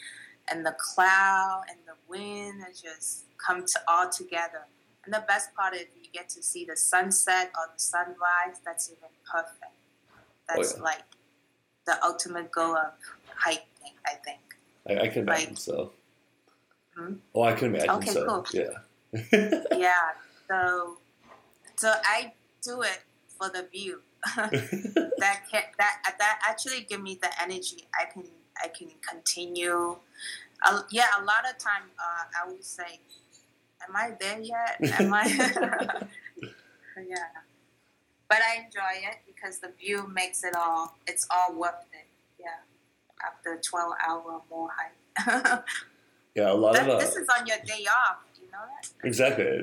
and 0.50 0.66
the 0.66 0.72
cloud 0.72 1.64
and 1.68 1.78
wind 2.08 2.62
it 2.68 2.80
just 2.82 3.24
come 3.44 3.64
to 3.64 3.80
all 3.88 4.08
together. 4.08 4.66
And 5.04 5.14
the 5.14 5.24
best 5.28 5.54
part 5.54 5.74
is 5.74 5.86
you 6.02 6.10
get 6.12 6.28
to 6.30 6.42
see 6.42 6.64
the 6.64 6.76
sunset 6.76 7.52
or 7.56 7.72
the 7.72 7.78
sunrise. 7.78 8.60
That's 8.64 8.90
even 8.90 9.08
perfect. 9.30 9.72
That's 10.48 10.74
yeah. 10.76 10.82
like 10.82 11.02
the 11.86 12.04
ultimate 12.04 12.50
goal 12.50 12.76
of 12.76 12.92
hiking, 13.34 13.94
I 14.04 14.14
think. 14.24 14.40
I, 14.88 15.04
I 15.04 15.08
can 15.08 15.22
imagine 15.22 15.50
Like- 15.50 15.58
so. 15.58 15.92
Hmm? 16.96 17.14
Oh, 17.34 17.42
I 17.42 17.52
can 17.52 17.68
imagine 17.74 17.90
Okay, 17.90 18.10
so. 18.10 18.26
cool. 18.26 18.46
Yeah. 18.52 19.60
yeah. 19.76 20.10
So, 20.48 20.98
so 21.76 21.92
I 22.04 22.32
do 22.62 22.82
it 22.82 23.02
for 23.38 23.48
the 23.50 23.68
view. 23.70 24.00
that 24.36 25.42
can 25.50 25.62
that 25.78 26.14
that 26.18 26.38
actually 26.48 26.86
give 26.88 27.02
me 27.02 27.18
the 27.20 27.28
energy. 27.40 27.86
I 27.94 28.10
can 28.10 28.24
I 28.62 28.68
can 28.68 28.88
continue. 29.08 29.96
Uh, 30.64 30.82
yeah, 30.90 31.06
a 31.20 31.24
lot 31.24 31.48
of 31.48 31.58
time 31.58 31.82
uh, 31.98 32.24
I 32.42 32.48
would 32.50 32.64
say, 32.64 33.00
"Am 33.86 33.94
I 33.94 34.12
there 34.18 34.40
yet? 34.40 35.00
Am 35.00 35.12
I?" 35.12 35.26
yeah, 36.96 37.16
but 38.28 38.38
I 38.42 38.64
enjoy 38.64 39.08
it 39.08 39.18
because 39.26 39.58
the 39.58 39.72
view 39.78 40.08
makes 40.08 40.44
it 40.44 40.54
all. 40.56 40.96
It's 41.06 41.26
all 41.30 41.54
worth 41.54 41.86
it. 41.92 42.06
Yeah, 42.40 42.60
after 43.26 43.60
twelve 43.60 43.94
hour 44.06 44.22
or 44.22 44.42
more 44.50 44.70
hike. 44.76 45.64
yeah, 46.34 46.52
a 46.52 46.54
lot 46.54 46.74
that, 46.74 46.88
of 46.88 46.96
uh, 46.96 46.98
this 46.98 47.16
is 47.16 47.28
on 47.28 47.46
your 47.46 47.58
day 47.64 47.86
off. 47.86 48.18
You 48.40 48.48
know 48.50 48.64
that? 48.72 49.06
Exactly. 49.06 49.62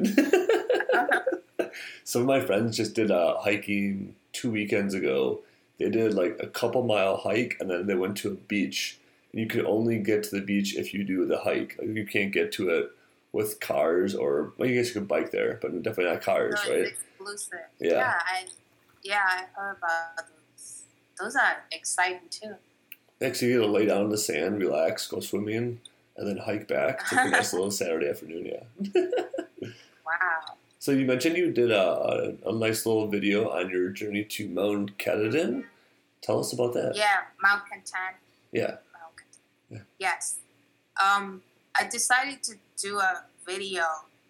Some 2.03 2.21
of 2.21 2.27
my 2.27 2.41
friends 2.41 2.77
just 2.77 2.93
did 2.93 3.11
a 3.11 3.37
hiking 3.39 4.15
two 4.31 4.51
weekends 4.51 4.93
ago. 4.93 5.41
They 5.79 5.89
did 5.89 6.13
like 6.13 6.37
a 6.39 6.47
couple 6.47 6.83
mile 6.83 7.17
hike 7.17 7.57
and 7.59 7.69
then 7.69 7.87
they 7.87 7.95
went 7.95 8.17
to 8.17 8.29
a 8.29 8.35
beach. 8.35 8.99
You 9.33 9.47
can 9.47 9.65
only 9.65 9.99
get 9.99 10.23
to 10.23 10.35
the 10.35 10.41
beach 10.41 10.75
if 10.75 10.93
you 10.93 11.03
do 11.03 11.25
the 11.25 11.39
hike. 11.39 11.75
Like, 11.79 11.89
you 11.89 12.05
can't 12.05 12.31
get 12.31 12.51
to 12.53 12.69
it 12.69 12.91
with 13.31 13.59
cars 13.59 14.13
or 14.15 14.53
well, 14.57 14.69
you 14.69 14.79
you 14.79 14.91
could 14.91 15.07
bike 15.07 15.31
there, 15.31 15.59
but 15.61 15.71
definitely 15.81 16.13
not 16.13 16.21
cars, 16.21 16.55
No, 16.65 16.73
right? 16.73 16.85
exclusive. 16.85 17.59
Yeah. 17.79 17.91
Yeah, 17.93 18.21
I 18.25 18.45
yeah 19.03 19.23
I 19.27 19.43
heard 19.53 19.77
about 19.77 20.27
those. 20.27 20.83
Those 21.19 21.35
are 21.35 21.63
exciting 21.71 22.29
too. 22.29 22.55
Next, 23.19 23.41
you 23.41 23.53
get 23.53 23.65
to 23.65 23.71
lay 23.71 23.85
down 23.85 24.03
in 24.03 24.09
the 24.09 24.17
sand, 24.17 24.59
relax, 24.59 25.07
go 25.07 25.19
swimming, 25.19 25.79
and 26.15 26.27
then 26.27 26.37
hike 26.37 26.67
back. 26.67 26.99
It's 27.01 27.11
like 27.13 27.27
a 27.27 27.29
nice 27.29 27.53
little 27.53 27.71
Saturday 27.71 28.09
afternoon, 28.09 28.45
yeah. 28.45 29.01
Wow. 30.05 30.55
So 30.79 30.91
you 30.91 31.05
mentioned 31.05 31.37
you 31.37 31.51
did 31.51 31.71
a, 31.71 32.35
a, 32.45 32.51
nice 32.51 32.85
little 32.85 33.07
video 33.07 33.49
on 33.49 33.69
your 33.69 33.89
journey 33.89 34.25
to 34.25 34.49
Mount 34.49 34.97
Katahdin. 34.97 35.49
Mm-hmm. 35.49 35.67
Tell 36.21 36.41
us 36.41 36.51
about 36.51 36.73
that. 36.73 36.97
Yeah, 36.97 37.21
Mount 37.41 37.63
Katahdin. 37.69 38.17
Yeah. 38.51 38.75
Yeah. 39.73 39.79
Yes. 39.99 40.37
Um, 41.03 41.41
I 41.79 41.85
decided 41.87 42.43
to 42.43 42.55
do 42.77 42.99
a 42.99 43.23
video. 43.45 43.83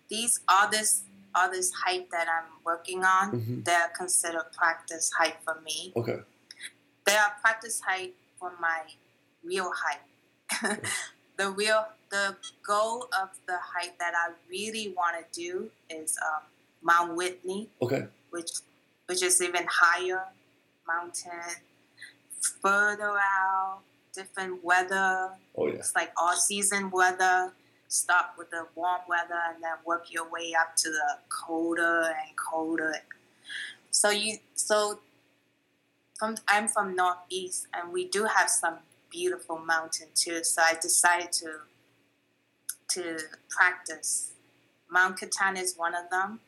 These 0.10 0.40
all 0.48 0.70
this 0.70 1.04
all 1.36 1.50
this 1.50 1.72
hike 1.84 2.10
that 2.12 2.28
I'm 2.30 2.50
working 2.64 3.04
on, 3.04 3.32
Mhm. 3.32 3.66
they're 3.66 3.90
considered 3.90 4.46
practice 4.56 5.12
hike 5.18 5.44
for 5.44 5.60
me. 5.62 5.92
Okay. 5.96 6.20
They 7.06 7.16
are 7.18 7.34
practice 7.42 7.82
hike 7.82 8.14
for 8.40 8.54
my 8.60 8.82
real 9.44 9.72
hike. 9.76 10.06
the 11.38 11.50
real 11.50 11.88
the 12.12 12.38
goal 12.62 13.08
of 13.22 13.30
the 13.48 13.58
hike 13.58 13.98
that 13.98 14.14
I 14.16 14.34
really 14.48 14.94
want 14.96 15.16
to 15.18 15.26
do 15.42 15.72
is 15.90 16.16
um, 16.28 16.44
Mount 16.84 17.16
Whitney, 17.16 17.70
Okay. 17.82 18.08
which 18.30 18.52
which 19.08 19.22
is 19.24 19.42
even 19.42 19.66
higher 19.68 20.28
mountain, 20.88 21.56
further 22.62 23.18
out, 23.18 23.80
different 24.14 24.64
weather. 24.64 25.32
Oh 25.56 25.68
yeah. 25.68 25.74
It's 25.76 25.96
like 25.96 26.12
all 26.18 26.36
season 26.36 26.92
weather. 26.92 27.54
Start 27.88 28.28
with 28.38 28.50
the 28.50 28.68
warm 28.76 29.02
weather 29.08 29.40
and 29.54 29.64
then 29.64 29.74
work 29.86 30.12
your 30.12 30.30
way 30.30 30.54
up 30.60 30.76
to 30.78 30.90
the 30.90 31.18
colder 31.30 32.02
and 32.04 32.36
colder. 32.38 32.96
So 33.92 34.10
you 34.10 34.38
so 34.56 35.00
from 36.18 36.36
I'm 36.48 36.68
from 36.68 36.96
northeast 36.96 37.68
and 37.74 37.92
we 37.92 38.08
do 38.08 38.26
have 38.26 38.50
some 38.50 38.78
beautiful 39.12 39.60
mountain 39.60 40.08
too. 40.16 40.44
So 40.44 40.62
I 40.62 40.76
decided 40.82 41.32
to 41.34 41.60
to 42.92 43.20
practice. 43.50 44.32
Mount 44.90 45.20
Katahdin 45.20 45.58
is 45.58 45.76
one 45.76 45.96
of 45.96 46.10
them, 46.12 46.40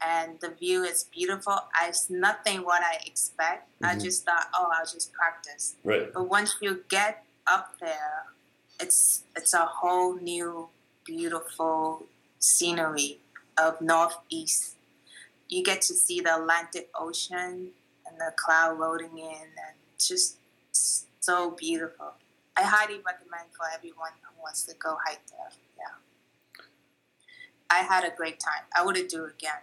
and 0.00 0.38
the 0.40 0.50
view 0.50 0.84
is 0.84 1.04
beautiful. 1.04 1.58
It's 1.82 2.08
nothing 2.08 2.64
what 2.64 2.82
I 2.82 3.00
expect. 3.04 3.68
I 3.82 3.94
Mhm. 3.94 4.02
just 4.02 4.24
thought, 4.24 4.48
oh, 4.54 4.68
I'll 4.72 4.86
just 4.86 5.12
practice. 5.12 5.74
Right. 5.84 6.12
But 6.12 6.24
once 6.24 6.56
you 6.60 6.84
get 6.88 7.24
up 7.46 7.78
there, 7.80 8.26
it's 8.80 9.24
it's 9.34 9.54
a 9.54 9.66
whole 9.66 10.14
new 10.14 10.70
beautiful 11.04 12.06
scenery 12.38 13.20
of 13.56 13.80
northeast. 13.80 14.76
You 15.48 15.64
get 15.64 15.82
to 15.82 15.94
see 15.94 16.20
the 16.20 16.36
Atlantic 16.36 16.90
Ocean 16.94 17.72
and 18.06 18.20
the 18.20 18.32
cloud 18.36 18.78
rolling 18.78 19.18
in, 19.18 19.50
and 19.66 19.76
just 19.98 20.36
so 21.20 21.50
beautiful. 21.50 22.14
I 22.56 22.62
highly 22.62 22.98
recommend 22.98 23.52
for 23.56 23.66
everyone 23.74 24.12
who 24.22 24.42
wants 24.42 24.62
to 24.64 24.74
go 24.74 24.98
hike 25.04 25.26
there. 25.26 25.50
Yeah, 25.76 26.64
I 27.70 27.78
had 27.78 28.04
a 28.04 28.10
great 28.10 28.38
time. 28.40 28.64
I 28.76 28.84
would 28.84 28.94
do 29.08 29.24
it 29.24 29.34
again. 29.34 29.62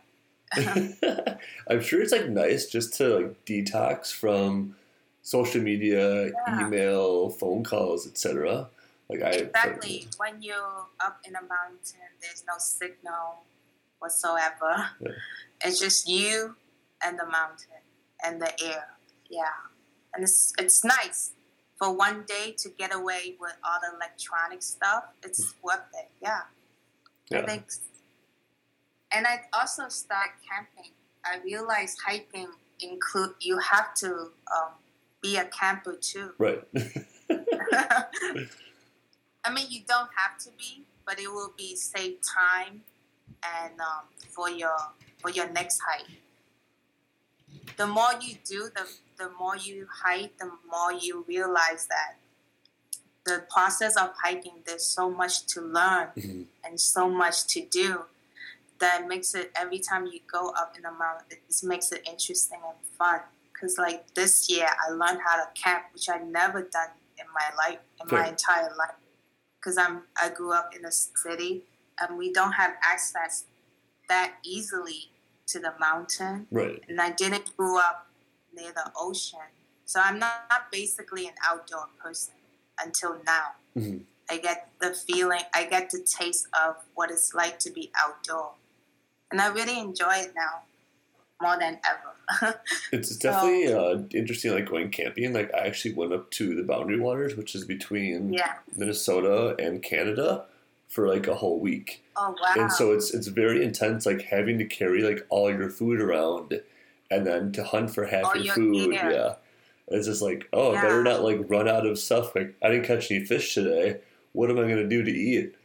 I'm 1.67 1.81
sure 1.81 2.01
it's 2.01 2.12
like 2.12 2.29
nice 2.29 2.67
just 2.67 2.95
to 2.97 3.19
like 3.19 3.45
detox 3.45 4.12
from 4.13 4.75
social 5.21 5.62
media, 5.62 6.25
Yeah. 6.25 6.67
email, 6.67 7.29
phone 7.29 7.63
calls, 7.63 8.07
etc. 8.07 8.69
Like 9.09 9.21
I 9.21 9.29
Exactly. 9.31 10.07
When 10.17 10.41
you're 10.41 10.88
up 11.00 11.19
in 11.27 11.35
a 11.35 11.41
mountain, 11.41 12.09
there's 12.21 12.43
no 12.47 12.55
signal 12.57 13.43
whatsoever. 14.00 14.91
Yeah. 15.00 15.12
It's 15.63 15.79
just 15.79 16.07
you 16.07 16.55
and 17.03 17.17
the 17.19 17.25
mountain 17.25 17.81
and 18.24 18.41
the 18.41 18.51
air. 18.63 18.88
Yeah. 19.29 19.57
And 20.13 20.24
it's 20.24 20.53
it's 20.57 20.83
nice 20.83 21.31
for 21.77 21.91
one 21.91 22.24
day 22.27 22.55
to 22.59 22.69
get 22.69 22.93
away 22.93 23.35
with 23.39 23.55
all 23.63 23.79
the 23.81 23.95
electronic 23.95 24.62
stuff. 24.62 25.05
It's 25.24 25.53
hmm. 25.53 25.67
worth 25.67 25.89
it. 25.93 26.09
Yeah. 26.21 26.41
I 27.33 27.41
think. 27.41 27.63
And 29.15 29.25
I 29.25 29.43
also 29.53 29.88
start 29.88 30.31
camping. 30.43 30.91
I 31.24 31.39
realized 31.41 32.00
hiking 32.05 32.50
include 32.81 33.31
you 33.39 33.57
have 33.60 33.93
to 33.95 34.10
um, 34.53 34.74
be 35.22 35.38
a 35.38 35.45
camper 35.45 35.95
too. 35.95 36.31
Right. 36.38 36.62
I 39.45 39.53
mean, 39.53 39.67
you 39.69 39.84
don't 39.88 40.10
have 40.17 40.38
to 40.39 40.50
be, 40.57 40.84
but 41.05 41.17
it 41.17 41.31
will 41.31 41.53
be 41.57 41.77
save 41.77 42.17
time 42.22 42.81
and 43.41 43.79
um, 43.79 44.03
for 44.29 44.50
your 44.50 44.75
for 45.22 45.29
your 45.29 45.50
next 45.50 45.79
hike. 45.88 46.12
The 47.77 47.88
more 47.88 48.12
you 48.19 48.36
do, 48.43 48.69
the 48.75 48.86
the 49.17 49.29
more 49.39 49.55
you 49.55 49.88
hike, 50.03 50.38
the 50.39 50.51
more 50.69 50.91
you 50.91 51.24
realize 51.25 51.88
that 51.88 52.17
the 53.25 53.45
process 53.50 53.95
of 53.95 54.10
hiking. 54.22 54.55
There's 54.65 54.86
so 54.86 55.10
much 55.10 55.45
to 55.53 55.62
learn 55.62 56.10
Mhm. 56.17 56.48
and 56.65 56.79
so 56.81 57.10
much 57.10 57.48
to 57.53 57.62
do 57.65 58.05
that 58.79 59.08
makes 59.08 59.34
it 59.36 59.51
every 59.55 59.79
time 59.79 60.05
you 60.08 60.20
go 60.32 60.50
up 60.50 60.74
in 60.75 60.84
the 60.84 60.91
mountain, 60.91 61.25
it 61.32 61.41
just 61.48 61.63
makes 61.63 61.91
it 61.91 62.01
interesting 62.10 62.60
and 62.67 62.77
fun. 62.98 63.22
Cause 63.60 63.77
like 63.77 64.13
this 64.13 64.50
year, 64.50 64.67
I 64.67 64.91
learned 64.91 65.20
how 65.25 65.38
to 65.38 65.48
camp, 65.60 65.86
which 65.94 66.10
I'd 66.10 66.27
never 66.27 66.62
done 66.62 66.89
in 67.17 67.25
my 67.34 67.55
life, 67.58 67.79
in 68.01 68.08
my 68.12 68.27
entire 68.27 68.70
life. 68.77 68.96
Cause 69.63 69.77
I'm 69.77 70.03
I 70.22 70.29
grew 70.29 70.51
up 70.53 70.75
in 70.75 70.86
a 70.86 70.91
city, 70.91 71.63
and 72.00 72.17
we 72.17 72.34
don't 72.34 72.51
have 72.53 72.74
access 72.84 73.46
that 74.10 74.36
easily 74.44 75.10
to 75.48 75.60
the 75.60 75.74
mountain, 75.79 76.48
Right. 76.51 76.84
and 76.89 77.00
I 77.01 77.12
didn't 77.12 77.55
grow 77.55 77.77
up 77.79 78.08
near 78.53 78.72
the 78.72 78.91
ocean. 78.98 79.39
So 79.86 80.00
I'm 80.03 80.20
not, 80.20 80.46
not 80.50 80.72
basically 80.72 81.27
an 81.27 81.36
outdoor 81.48 81.88
person 82.03 82.34
until 82.84 83.22
now. 83.25 83.55
Mhm. 83.77 84.05
I 84.29 84.38
get 84.38 84.70
the 84.79 84.94
feeling, 84.94 85.44
I 85.53 85.65
get 85.65 85.91
the 85.91 86.00
taste 86.00 86.48
of 86.60 86.77
what 86.96 87.12
it's 87.12 87.34
like 87.34 87.60
to 87.60 87.70
be 87.72 87.91
outdoor. 87.96 88.55
And 89.36 89.42
I 89.42 89.48
really 89.48 89.77
enjoy 89.77 90.13
it 90.13 90.32
now 90.34 90.62
more 91.42 91.60
than 91.60 91.77
ever. 91.86 92.62
It's 92.94 93.18
definitely 93.18 93.68
uh, 93.74 94.04
interesting, 94.12 94.54
like 94.54 94.70
going 94.70 94.92
camping. 94.92 95.34
Like 95.34 95.54
I 95.54 95.68
actually 95.68 95.94
went 95.94 96.13
up 96.13 96.32
to 96.32 96.56
the 96.56 96.63
Boundary 96.63 96.98
Waters, 96.98 97.36
which 97.36 97.54
is 97.54 97.65
between 97.65 98.32
yeah. 98.32 98.54
Minnesota 98.77 99.54
and 99.60 99.84
Canada, 99.84 100.46
for 100.88 101.10
like 101.10 101.27
a 101.27 101.36
whole 101.36 101.60
week. 101.60 102.01
Oh, 102.15 102.34
wow. 102.42 102.54
And 102.56 102.72
so 102.72 102.94
it's 102.94 103.13
it's 103.13 103.27
very 103.27 103.62
intense, 103.62 104.06
like 104.06 104.22
having 104.22 104.58
to 104.60 104.65
carry 104.65 105.01
like 105.01 105.25
all 105.27 105.51
your 105.51 105.70
food 105.70 106.00
around, 106.00 106.62
and 107.12 107.27
then 107.27 107.51
to 107.51 107.63
hunt 107.65 107.94
for 107.94 108.06
half 108.06 108.24
All 108.24 108.38
your 108.38 108.46
your 108.46 108.56
food. 108.56 108.94
Yeah, 108.94 109.36
it's 109.89 110.08
just 110.08 110.22
like, 110.22 110.48
oh, 110.54 110.75
I 110.75 110.82
better 110.82 111.04
not 111.04 111.24
like 111.24 111.42
run 111.50 111.68
out 111.68 111.86
of 111.86 112.00
stuff. 112.00 112.34
Like 112.38 112.56
I 112.63 112.70
didn't 112.70 112.86
catch 112.86 113.12
any 113.12 113.25
fish 113.25 113.54
today. 113.54 114.00
What 114.32 114.50
am 114.50 114.60
I 114.60 114.62
gonna 114.62 114.88
do 114.88 115.04
to 115.04 115.12
eat? 115.12 115.56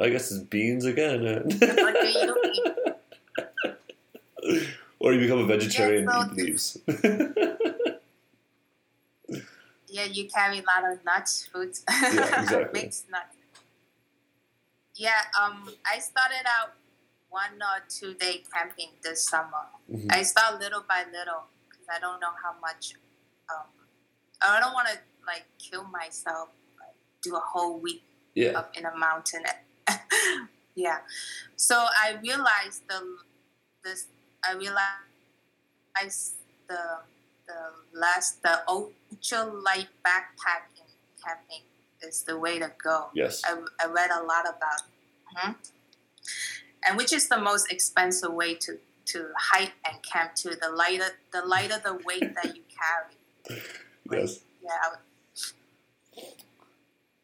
I 0.00 0.08
guess 0.08 0.32
it's 0.32 0.42
beans 0.42 0.84
again, 0.84 1.22
what 1.60 1.94
do 2.00 2.08
you 2.08 2.36
eat? 2.42 2.80
Or 5.10 5.14
you 5.14 5.20
become 5.20 5.40
a 5.40 5.46
vegetarian 5.46 6.04
Yeah, 6.04 6.22
and 6.22 6.38
eat 6.38 6.44
leaves. 6.46 6.78
Yeah, 9.92 10.04
you 10.04 10.28
carry 10.28 10.58
a 10.60 10.62
lot 10.62 10.92
of 10.92 11.04
nuts, 11.04 11.48
fruits, 11.50 11.82
Yeah, 11.90 12.42
exactly. 12.42 12.80
mixed 12.80 13.10
nuts. 13.10 13.34
Yeah, 14.94 15.20
um, 15.40 15.68
I 15.84 15.98
started 15.98 16.46
out 16.46 16.74
one 17.28 17.58
or 17.60 17.82
two 17.88 18.14
day 18.14 18.44
camping 18.54 18.90
this 19.02 19.24
summer. 19.24 19.66
Mhm. 19.90 20.06
I 20.12 20.22
start 20.22 20.60
little 20.60 20.84
by 20.88 21.04
little 21.10 21.42
because 21.68 21.86
I 21.90 21.98
don't 21.98 22.20
know 22.20 22.30
how 22.40 22.54
much. 22.60 22.94
Um, 23.52 23.66
I 24.40 24.60
don't 24.60 24.74
want 24.74 24.88
to 24.88 24.98
like 25.26 25.46
kill 25.58 25.82
myself, 25.84 26.50
like 26.78 26.94
do 27.22 27.34
a 27.34 27.40
whole 27.40 27.80
week 27.80 28.04
Yeah, 28.34 28.50
up 28.60 28.76
in 28.76 28.86
a 28.86 28.96
mountain. 28.96 29.42
yeah. 30.76 30.98
So 31.56 31.74
I 32.04 32.16
realized 32.22 32.86
the 32.88 33.00
this 33.82 34.06
I 34.44 34.54
realized 34.54 36.34
the 36.68 36.82
the 37.46 37.98
last 37.98 38.42
the 38.42 38.60
ultra 38.68 39.44
light 39.44 39.88
backpacking 40.04 40.90
camping 41.24 41.62
is 42.02 42.22
the 42.22 42.38
way 42.38 42.58
to 42.58 42.70
go. 42.82 43.08
yes, 43.14 43.42
I, 43.44 43.58
I 43.82 43.86
read 43.86 44.10
a 44.10 44.22
lot 44.22 44.44
about 44.48 44.82
Mhm. 45.36 45.54
and 46.84 46.96
which 46.96 47.12
is 47.12 47.28
the 47.28 47.38
most 47.38 47.70
expensive 47.70 48.32
way 48.32 48.54
to 48.54 48.78
to 49.06 49.32
hike 49.36 49.72
and 49.84 50.02
camp 50.02 50.34
too. 50.34 50.54
The 50.60 50.70
lighter 50.70 51.10
the 51.32 51.42
lighter 51.44 51.78
the 51.82 51.94
weight 52.04 52.34
that 52.34 52.56
you 52.56 52.62
carry. 52.80 53.16
yes. 54.10 54.40
Yeah. 54.62 54.78
I 54.84 54.88
would- 54.90 54.98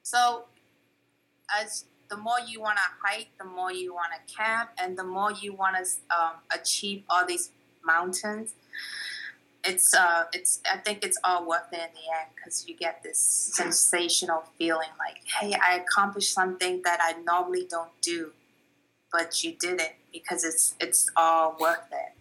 So, 0.03 0.47
as 1.51 1.85
the 2.09 2.17
more 2.17 2.41
you 2.47 2.61
want 2.61 2.79
to 2.79 2.83
hike, 3.03 3.29
the 3.39 3.45
more 3.45 3.73
you 3.73 3.95
want 3.95 4.13
to 4.15 4.35
camp, 4.35 4.71
and 4.79 4.97
the 4.97 5.05
more 5.05 5.33
you 5.33 5.53
want 5.55 5.77
to 5.77 6.17
um, 6.17 6.33
achieve 6.55 7.03
all 7.11 7.27
these 7.27 7.51
mountains, 7.85 8.55
it's 9.65 9.95
uh, 9.95 10.25
it's 10.33 10.61
I 10.73 10.79
think 10.79 11.05
it's 11.05 11.19
all 11.25 11.47
worth 11.47 11.73
it 11.73 11.77
in 11.77 11.81
the 11.81 12.19
end 12.19 12.31
because 12.35 12.67
you 12.69 12.77
get 12.77 13.03
this 13.03 13.19
sensational 13.19 14.45
feeling 14.59 14.89
like, 14.99 15.23
hey, 15.41 15.55
I 15.55 15.77
accomplished 15.77 16.33
something 16.33 16.83
that 16.85 17.01
I 17.03 17.21
normally 17.23 17.67
don't 17.69 17.91
do, 18.01 18.33
but 19.13 19.43
you 19.43 19.57
did 19.59 19.81
it 19.81 19.97
because 20.13 20.45
it's 20.45 20.75
it's 20.81 21.11
all 21.17 21.57
worth 21.61 21.89
it. 21.93 22.13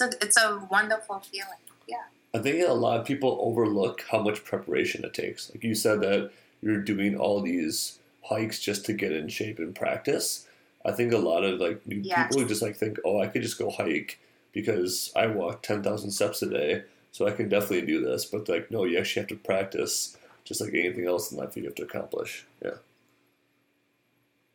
A 0.00 0.24
it's 0.24 0.36
a 0.36 0.60
wonderful 0.70 1.20
feeling. 1.20 1.58
Yeah. 1.88 1.96
I 2.34 2.38
think 2.38 2.66
a 2.68 2.72
lot 2.72 3.00
of 3.00 3.06
people 3.06 3.38
overlook 3.40 4.04
how 4.10 4.20
much 4.20 4.44
preparation 4.44 5.04
it 5.04 5.14
takes. 5.14 5.50
Like 5.50 5.64
you 5.64 5.74
said 5.74 6.00
that 6.02 6.30
you're 6.60 6.80
doing 6.80 7.16
all 7.16 7.40
these 7.40 7.97
hikes 8.28 8.60
just 8.60 8.84
to 8.86 8.92
get 8.92 9.12
in 9.12 9.28
shape 9.28 9.58
and 9.58 9.74
practice. 9.74 10.46
I 10.84 10.92
think 10.92 11.12
a 11.12 11.18
lot 11.18 11.44
of 11.44 11.60
like 11.60 11.86
new 11.86 12.00
Yes. 12.02 12.28
people 12.34 12.46
just 12.48 12.62
like 12.62 12.76
think, 12.76 12.98
oh, 13.04 13.20
I 13.20 13.26
could 13.26 13.42
just 13.42 13.58
go 13.58 13.70
hike 13.70 14.18
because 14.52 15.12
I 15.16 15.26
walk 15.26 15.62
ten 15.62 15.82
thousand 15.82 16.10
steps 16.12 16.42
a 16.42 16.48
day, 16.50 16.82
so 17.12 17.26
I 17.26 17.32
can 17.32 17.48
definitely 17.48 17.86
do 17.86 18.00
this. 18.04 18.24
But 18.24 18.48
like, 18.48 18.70
no, 18.70 18.84
you 18.84 18.98
actually 18.98 19.20
have 19.22 19.28
to 19.30 19.36
practice, 19.36 20.16
just 20.44 20.60
like 20.60 20.74
anything 20.74 21.06
else 21.06 21.30
in 21.32 21.38
life 21.38 21.56
you 21.56 21.64
have 21.64 21.74
to 21.76 21.82
accomplish. 21.84 22.46
Yeah, 22.64 22.78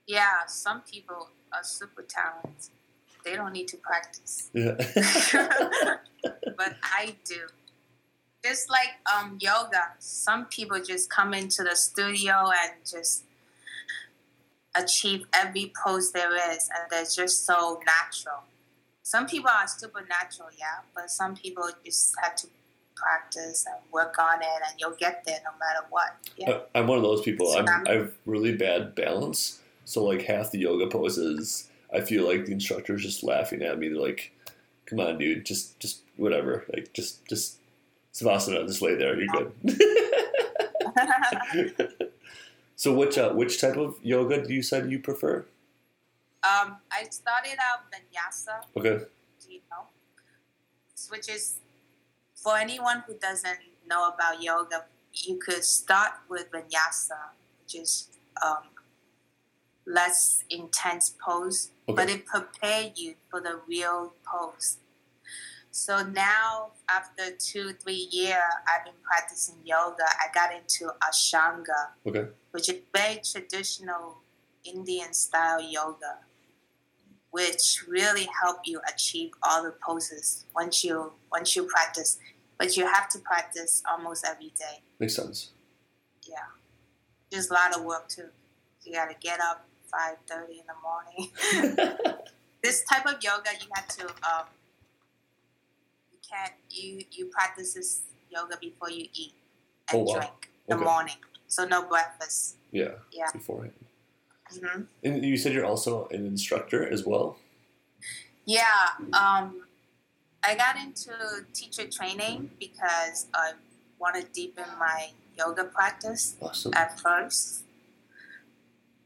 Yeah, 0.07 0.45
some 0.47 0.81
people 0.81 1.29
are 1.51 1.63
super 1.63 2.03
talented. 2.03 2.71
They 3.23 3.35
don't 3.35 3.53
need 3.53 3.67
to 3.69 3.77
practice. 3.77 4.49
yeah, 4.53 4.75
but 6.57 6.75
I 6.83 7.15
do. 7.25 7.47
Just 8.43 8.69
like 8.69 8.89
um, 9.13 9.37
yoga, 9.39 9.93
some 9.99 10.45
people 10.45 10.81
just 10.83 11.09
come 11.09 11.33
into 11.33 11.63
the 11.63 11.75
studio 11.77 12.49
and 12.61 12.73
just 12.85 13.23
achieve 14.75 15.25
every 15.33 15.71
pose 15.85 16.11
there 16.11 16.35
is, 16.53 16.69
and 16.69 16.89
they're 16.89 17.03
just 17.05 17.45
so 17.45 17.79
natural. 17.85 18.43
Some 19.03 19.27
people 19.27 19.49
are 19.49 19.67
supernatural, 19.67 20.49
yeah, 20.57 20.79
but 20.95 21.11
some 21.11 21.35
people 21.35 21.67
just 21.85 22.15
have 22.21 22.35
to 22.37 22.47
practice 22.95 23.65
and 23.67 23.75
work 23.91 24.17
on 24.19 24.41
it, 24.41 24.47
and 24.69 24.79
you'll 24.79 24.95
get 24.95 25.23
there 25.25 25.39
no 25.43 25.51
matter 25.59 25.85
what. 25.89 26.15
Yeah. 26.37 26.59
I- 26.75 26.79
I'm 26.79 26.87
one 26.87 26.97
of 26.97 27.03
those 27.03 27.21
people. 27.21 27.51
So 27.51 27.59
I'm, 27.59 27.67
I'm- 27.69 27.83
I 27.87 27.91
have 27.93 28.13
really 28.25 28.55
bad 28.55 28.95
balance, 28.95 29.59
so 29.85 30.03
like 30.05 30.23
half 30.23 30.51
the 30.51 30.59
yoga 30.59 30.87
poses, 30.87 31.69
I 31.93 32.01
feel 32.01 32.25
like 32.25 32.45
the 32.45 32.53
instructor's 32.53 33.03
just 33.03 33.23
laughing 33.23 33.61
at 33.61 33.77
me. 33.77 33.89
They're 33.89 33.97
like, 34.01 34.31
"Come 34.85 34.99
on, 34.99 35.17
dude, 35.17 35.45
just 35.45 35.79
just 35.79 36.01
whatever, 36.15 36.65
like 36.73 36.93
just 36.93 37.25
just 37.27 37.57
savasana, 38.13 38.65
just 38.67 38.81
lay 38.81 38.95
there, 38.95 39.19
you're 39.19 39.27
good." 39.27 39.51
so 42.75 42.93
which 42.93 43.17
uh, 43.17 43.31
which 43.33 43.59
type 43.61 43.77
of 43.77 43.95
yoga 44.01 44.45
do 44.45 44.53
you 44.53 44.61
said 44.63 44.91
you 44.91 44.99
prefer? 44.99 45.45
um, 46.43 46.75
I 46.91 47.03
started 47.09 47.57
out 47.61 47.85
vinyasa. 47.91 48.65
Okay, 48.77 49.05
you 49.49 49.61
know, 49.71 49.87
which 51.09 51.29
is 51.29 51.59
for 52.35 52.57
anyone 52.57 53.03
who 53.07 53.13
doesn't 53.17 53.59
know 53.87 54.09
about 54.09 54.41
yoga, 54.43 54.85
you 55.13 55.37
could 55.37 55.63
start 55.63 56.11
with 56.29 56.51
vinyasa, 56.51 57.31
which 57.61 57.75
is 57.75 58.09
um, 58.45 58.63
less 59.85 60.43
intense 60.49 61.15
pose, 61.25 61.71
Okay. 61.87 61.95
but 61.95 62.09
it 62.09 62.25
prepare 62.25 62.91
you 62.95 63.15
for 63.29 63.39
the 63.41 63.59
real 63.67 64.13
pose. 64.25 64.77
So 65.73 66.03
now, 66.03 66.73
after 66.87 67.31
two 67.31 67.73
three 67.73 68.07
year, 68.11 68.39
I've 68.67 68.85
been 68.85 68.93
practicing 69.01 69.55
yoga. 69.65 70.03
I 70.21 70.27
got 70.31 70.51
into 70.53 70.93
Ashtanga, 71.01 71.97
okay, 72.05 72.27
which 72.51 72.69
is 72.69 72.75
very 72.95 73.19
traditional 73.23 74.19
Indian 74.63 75.11
style 75.13 75.59
yoga, 75.59 76.19
which 77.31 77.85
really 77.87 78.27
help 78.43 78.59
you 78.65 78.81
achieve 78.87 79.31
all 79.41 79.63
the 79.63 79.73
poses 79.83 80.45
once 80.53 80.83
you 80.83 81.13
once 81.31 81.55
you 81.55 81.63
practice. 81.63 82.19
But 82.59 82.77
you 82.77 82.85
have 82.85 83.09
to 83.09 83.17
practice 83.17 83.81
almost 83.89 84.23
every 84.29 84.53
day. 84.55 84.83
makes 84.99 85.15
sense. 85.15 85.53
Yeah, 86.29 86.53
there's 87.31 87.49
a 87.49 87.53
lot 87.53 87.75
of 87.75 87.83
work 87.83 88.09
too. 88.09 88.29
You 88.83 88.93
got 88.93 89.09
to 89.09 89.15
get 89.19 89.39
up 89.39 89.65
five 89.91 90.17
thirty 90.27 90.59
in 90.59 90.67
the 90.67 90.77
morning. 90.83 91.97
this 92.63 92.83
type 92.83 93.07
of 93.07 93.23
yoga, 93.23 93.49
you 93.59 93.67
have 93.73 93.87
to 93.87 94.05
um, 94.05 94.45
you 96.23 96.29
can't 96.37 96.53
you 96.69 97.03
you 97.11 97.25
practice 97.27 97.73
this 97.73 98.01
yoga 98.29 98.57
before 98.59 98.89
you 98.89 99.07
eat 99.13 99.33
and 99.89 100.01
Oh, 100.01 100.03
wow. 100.03 100.13
drink 100.19 100.49
in 100.67 100.77
the 100.79 100.83
morning. 100.83 101.15
So 101.47 101.65
no 101.65 101.83
breakfast. 101.87 102.55
Yeah, 102.71 102.95
Yeah. 103.11 103.29
beforehand. 103.31 103.73
hmm 104.51 104.83
And 105.03 105.23
you 105.23 105.37
said 105.37 105.53
you're 105.53 105.65
also 105.65 106.07
an 106.11 106.25
instructor 106.25 106.87
as 106.87 107.05
well. 107.05 107.37
Yeah, 108.45 108.97
um, 109.13 109.65
I 110.43 110.55
got 110.55 110.75
into 110.75 111.13
teacher 111.53 111.87
training 111.87 112.51
because 112.59 113.27
I 113.33 113.53
want 113.99 114.15
to 114.15 114.23
deepen 114.33 114.65
my 114.79 115.11
yoga 115.37 115.63
practice 115.65 116.35
Awesome. 116.41 116.73
at 116.73 116.99
first. 116.99 117.63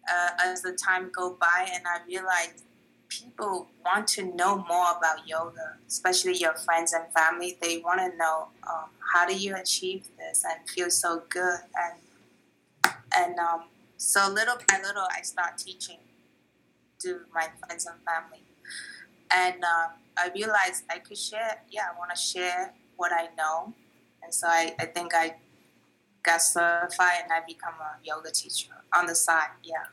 Uh, 0.10 0.30
as 0.40 0.62
the 0.62 0.72
time 0.72 1.12
go 1.14 1.32
by, 1.40 1.68
and 1.74 1.84
I 1.86 2.00
realized 2.08 2.64
people 3.10 3.68
want 3.86 4.08
to 4.08 4.24
know 4.36 4.58
more 4.58 4.92
about 4.98 5.28
yoga, 5.28 5.76
especially 5.88 6.38
your 6.38 6.54
friends 6.54 6.94
and 6.94 7.06
family. 7.14 7.58
They 7.62 7.80
want 7.80 8.00
to 8.00 8.16
know 8.18 8.48
um, 8.70 8.90
how 9.14 9.26
do 9.26 9.36
you 9.36 9.56
achieve 9.56 10.08
this 10.18 10.44
and 10.44 10.70
feel 10.70 10.90
so 10.90 11.24
good, 11.30 11.60
and 11.76 12.94
and 13.16 13.40
um, 13.40 13.64
so 13.98 14.30
little 14.30 14.56
by 14.68 14.80
little, 14.82 15.08
I 15.16 15.22
start 15.22 15.58
teaching 15.58 15.98
to 17.00 17.22
my 17.34 17.48
friends 17.60 17.86
and 17.86 17.96
family, 18.06 18.44
and 19.32 19.64
uh, 19.64 19.88
I 20.18 20.30
realized 20.34 20.84
I 20.90 21.00
could 21.00 21.18
share. 21.18 21.62
Yeah, 21.70 21.88
I 21.94 21.98
want 21.98 22.12
to 22.12 22.18
share 22.18 22.74
what 22.96 23.12
I 23.12 23.30
know, 23.38 23.74
and 24.24 24.34
so 24.34 24.48
I, 24.48 24.76
I 24.80 24.86
think 24.86 25.14
I 25.14 25.36
got 26.24 26.42
certified 26.42 27.24
and 27.24 27.32
I 27.32 27.40
become 27.48 27.76
a 27.80 27.96
yoga 28.04 28.32
teacher 28.32 28.74
on 28.96 29.06
the 29.06 29.16
side. 29.16 29.50
Yeah. 29.64 29.86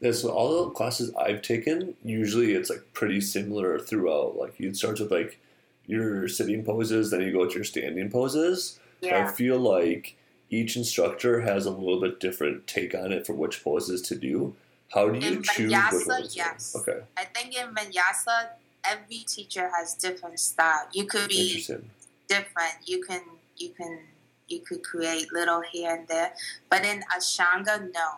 So 0.00 0.30
all 0.30 0.64
the 0.64 0.70
classes 0.70 1.12
I've 1.16 1.42
taken, 1.42 1.94
usually 2.04 2.52
it's 2.52 2.70
like 2.70 2.84
pretty 2.92 3.20
similar 3.20 3.78
throughout. 3.78 4.36
Like 4.36 4.60
it 4.60 4.76
starts 4.76 5.00
with 5.00 5.10
like 5.10 5.40
your 5.86 6.28
sitting 6.28 6.64
poses, 6.64 7.10
then 7.10 7.22
you 7.22 7.32
go 7.32 7.46
to 7.46 7.54
your 7.54 7.64
standing 7.64 8.10
poses. 8.10 8.78
Yeah. 9.00 9.26
I 9.26 9.30
feel 9.32 9.58
like 9.58 10.16
each 10.50 10.76
instructor 10.76 11.40
has 11.40 11.66
a 11.66 11.70
little 11.70 12.00
bit 12.00 12.20
different 12.20 12.66
take 12.66 12.94
on 12.94 13.12
it 13.12 13.26
for 13.26 13.32
which 13.32 13.62
poses 13.64 14.00
to 14.02 14.14
do. 14.14 14.54
How 14.94 15.08
do 15.08 15.18
you 15.18 15.34
In 15.36 15.42
choose 15.42 15.72
Vinyasa, 15.72 16.06
ones? 16.06 16.28
to 16.28 16.34
do? 16.34 16.36
yes. 16.36 16.76
Okay, 16.78 17.00
I 17.16 17.24
think 17.24 17.54
in 17.58 17.74
Vinyasa, 17.74 18.48
every 18.84 19.18
teacher 19.26 19.70
has 19.76 19.94
different 19.94 20.38
style. 20.40 20.86
You 20.92 21.04
could 21.04 21.28
be 21.28 21.62
different. 22.28 22.74
You 22.86 23.02
can 23.02 23.20
you 23.56 23.70
can 23.70 23.98
you 24.48 24.60
could 24.60 24.82
create 24.82 25.30
little 25.32 25.60
here 25.60 25.94
and 25.96 26.08
there. 26.08 26.32
But 26.70 26.84
in 26.84 27.02
Ashtanga, 27.14 27.92
no. 27.92 28.08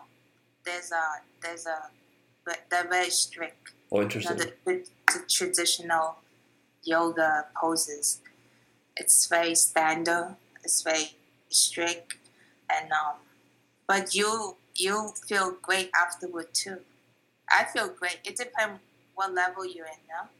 There's 0.63 0.91
a 0.91 1.03
there's 1.41 1.65
a 1.65 1.77
they're 2.69 2.87
very 2.87 3.09
strict. 3.09 3.73
Oh, 3.91 3.97
You 3.97 4.01
know, 4.01 4.03
interesting. 4.03 4.37
the, 4.65 4.85
the, 5.13 5.19
traditional 5.29 6.15
yoga 6.83 7.45
poses. 7.55 8.21
It's 8.97 9.27
very 9.27 9.55
standard. 9.55 10.35
It's 10.63 10.81
very 10.81 11.15
strict, 11.49 12.15
and 12.69 12.91
um, 12.91 13.15
but 13.87 14.15
you 14.15 14.55
you 14.75 15.11
feel 15.27 15.57
great 15.61 15.91
afterward 15.93 16.53
too. 16.53 16.79
I 17.49 17.65
feel 17.65 17.89
great. 17.89 18.19
It 18.23 18.37
depends 18.37 18.79
what 19.15 19.33
level 19.33 19.65
you're 19.65 19.85
in? 19.85 19.91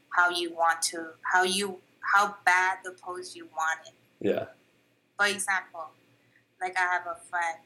How 0.09 0.29
you 0.29 0.53
want 0.53 0.81
to, 0.83 1.11
how 1.31 1.43
you, 1.43 1.77
how 2.13 2.35
bad 2.45 2.79
the 2.83 2.91
pose 2.91 3.35
you 3.35 3.47
want 3.55 3.79
it. 3.87 3.93
Yeah. 4.19 4.45
For 5.17 5.27
example, 5.27 5.87
like 6.59 6.77
I 6.77 6.81
have 6.81 7.07
a 7.07 7.17
friend. 7.29 7.57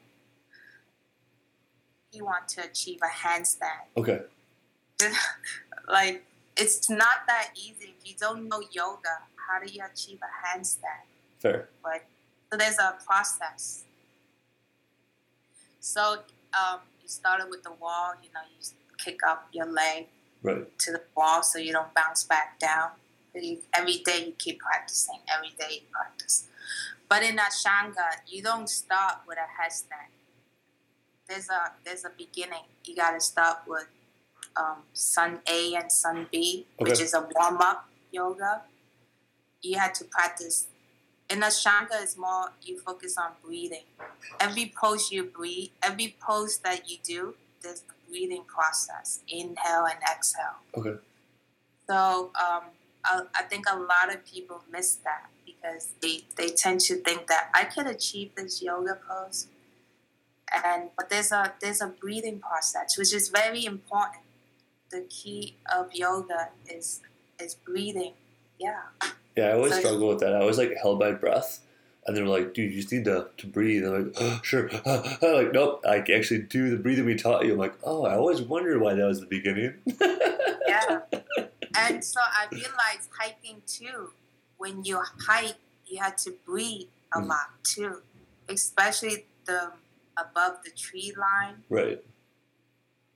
He 2.12 2.22
want 2.22 2.48
to 2.48 2.64
achieve 2.64 3.00
a 3.02 3.26
handstand. 3.26 3.86
Okay. 3.96 4.20
like 5.88 6.24
it's 6.56 6.88
not 6.88 7.26
that 7.26 7.50
easy 7.54 7.94
if 7.98 8.08
you 8.08 8.14
don't 8.18 8.48
know 8.48 8.62
yoga. 8.70 9.18
How 9.46 9.64
do 9.64 9.70
you 9.72 9.82
achieve 9.92 10.18
a 10.22 10.46
handstand? 10.58 11.04
Fair. 11.38 11.68
Right? 11.84 12.02
So 12.50 12.56
there's 12.56 12.78
a 12.78 12.94
process. 13.04 13.84
So 15.80 16.18
um, 16.54 16.80
you 17.02 17.08
started 17.08 17.48
with 17.50 17.62
the 17.62 17.72
wall. 17.72 18.14
You 18.22 18.30
know, 18.34 18.40
you 18.48 18.66
kick 18.98 19.18
up 19.26 19.48
your 19.52 19.66
leg 19.66 20.06
Right. 20.42 20.78
to 20.80 20.92
the 20.92 21.02
wall 21.16 21.42
so 21.42 21.58
you 21.58 21.72
don't 21.72 21.92
bounce 21.94 22.24
back 22.24 22.58
down. 22.58 22.90
Every 23.74 23.98
day 23.98 24.26
you 24.26 24.32
keep 24.38 24.60
practicing. 24.60 25.18
Every 25.34 25.50
day 25.58 25.74
you 25.74 25.86
practice. 25.92 26.48
But 27.08 27.22
in 27.22 27.36
Ashtanga, 27.36 28.08
you 28.26 28.42
don't 28.42 28.68
start 28.68 29.18
with 29.28 29.38
a 29.38 29.62
headstand. 29.62 30.10
There's 31.28 31.48
a 31.48 31.72
there's 31.84 32.04
a 32.04 32.10
beginning. 32.16 32.64
You 32.84 32.96
got 32.96 33.12
to 33.12 33.20
start 33.20 33.58
with 33.66 33.86
um, 34.56 34.78
Sun 34.92 35.40
A 35.48 35.74
and 35.74 35.90
Sun 35.90 36.28
B, 36.30 36.66
which 36.78 37.00
is 37.00 37.14
a 37.14 37.28
warm 37.34 37.58
up 37.58 37.88
yoga. 38.12 38.62
You 39.62 39.78
had 39.78 39.94
to 39.96 40.04
practice. 40.04 40.68
In 41.28 41.40
Ashtanga, 41.40 42.00
is 42.02 42.16
more 42.16 42.52
you 42.62 42.78
focus 42.78 43.18
on 43.18 43.32
breathing. 43.44 43.82
Every 44.38 44.72
pose 44.80 45.10
you 45.10 45.24
breathe, 45.24 45.70
every 45.82 46.16
pose 46.20 46.58
that 46.58 46.88
you 46.88 46.98
do, 47.02 47.34
there's 47.62 47.82
a 47.90 48.08
breathing 48.08 48.44
process. 48.46 49.20
Inhale 49.28 49.86
and 49.86 49.98
exhale. 50.08 50.60
Okay. 50.76 50.94
So 51.88 52.30
um, 52.40 52.62
I, 53.04 53.22
I 53.34 53.42
think 53.42 53.66
a 53.70 53.76
lot 53.76 54.14
of 54.14 54.24
people 54.24 54.62
miss 54.70 54.96
that 54.96 55.30
because 55.44 55.88
they, 56.00 56.24
they 56.36 56.50
tend 56.50 56.80
to 56.82 56.96
think 56.96 57.26
that 57.26 57.50
I 57.54 57.64
could 57.64 57.86
achieve 57.86 58.32
this 58.36 58.62
yoga 58.62 58.98
pose, 59.08 59.48
and 60.52 60.90
but 60.96 61.08
there's 61.10 61.32
a 61.32 61.52
there's 61.60 61.80
a 61.80 61.88
breathing 61.88 62.38
process 62.38 62.96
which 62.98 63.12
is 63.12 63.28
very 63.28 63.64
important. 63.64 64.22
The 64.90 65.02
key 65.08 65.56
of 65.74 65.92
yoga 65.92 66.50
is 66.68 67.00
is 67.40 67.54
breathing. 67.54 68.12
Yeah. 68.58 68.82
Yeah, 69.36 69.48
I 69.48 69.52
always 69.52 69.72
So- 69.74 69.80
struggle 69.80 70.08
with 70.08 70.20
that. 70.20 70.34
I 70.34 70.40
always 70.40 70.58
like 70.58 70.72
held 70.80 70.98
my 71.00 71.12
breath, 71.12 71.60
and 72.06 72.16
they're 72.16 72.26
like, 72.26 72.54
"Dude, 72.54 72.72
you 72.72 72.80
just 72.80 72.92
need 72.92 73.04
to, 73.04 73.26
to 73.36 73.46
breathe." 73.46 73.84
I'm 73.84 74.06
like, 74.06 74.14
oh, 74.18 74.40
"Sure." 74.42 74.70
I'm 74.86 75.34
like, 75.34 75.52
"Nope, 75.52 75.82
I 75.86 75.98
actually 75.98 76.42
do 76.42 76.70
the 76.70 76.76
breathing 76.76 77.04
we 77.04 77.16
taught 77.16 77.44
you." 77.44 77.52
I'm 77.52 77.58
like, 77.58 77.74
"Oh, 77.84 78.06
I 78.06 78.14
always 78.14 78.40
wondered 78.40 78.80
why 78.80 78.94
that 78.94 79.04
was 79.06 79.20
the 79.20 79.26
beginning." 79.26 79.74
Yeah. 80.68 81.00
and 81.78 82.04
so 82.04 82.20
I 82.20 82.46
realized 82.50 83.08
hiking 83.18 83.62
too. 83.66 84.10
When 84.58 84.82
you 84.84 85.00
hike, 85.28 85.54
you 85.86 85.98
have 86.02 86.16
to 86.24 86.32
breathe 86.44 86.88
a 87.14 87.20
Mm. 87.20 87.28
lot 87.28 87.50
too, 87.62 88.02
especially 88.48 89.26
the 89.44 89.70
above 90.16 90.62
the 90.64 90.70
tree 90.70 91.12
line. 91.16 91.64
right. 91.68 92.02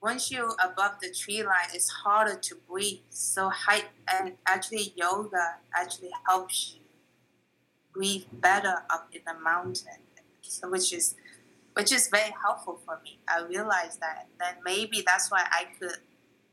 once 0.02 0.30
you're 0.30 0.54
above 0.64 0.92
the 1.02 1.10
tree 1.12 1.42
line, 1.42 1.68
it's 1.74 1.88
harder 1.90 2.36
to 2.36 2.54
breathe. 2.68 3.00
So 3.10 3.50
height 3.50 3.88
and 4.08 4.34
actually 4.46 4.92
yoga 4.96 5.56
actually 5.74 6.10
helps 6.26 6.74
you 6.74 6.80
breathe 7.92 8.24
better 8.32 8.84
up 8.88 9.08
in 9.12 9.20
the 9.26 9.34
mountain, 9.38 9.98
so 10.42 10.70
which 10.70 10.92
is 10.92 11.14
which 11.74 11.92
is 11.92 12.08
very 12.08 12.32
helpful 12.42 12.80
for 12.84 13.00
me. 13.04 13.18
I 13.28 13.42
realized 13.42 14.00
that 14.00 14.26
then 14.38 14.54
maybe 14.64 15.02
that's 15.06 15.30
why 15.30 15.44
I 15.50 15.64
could. 15.78 15.98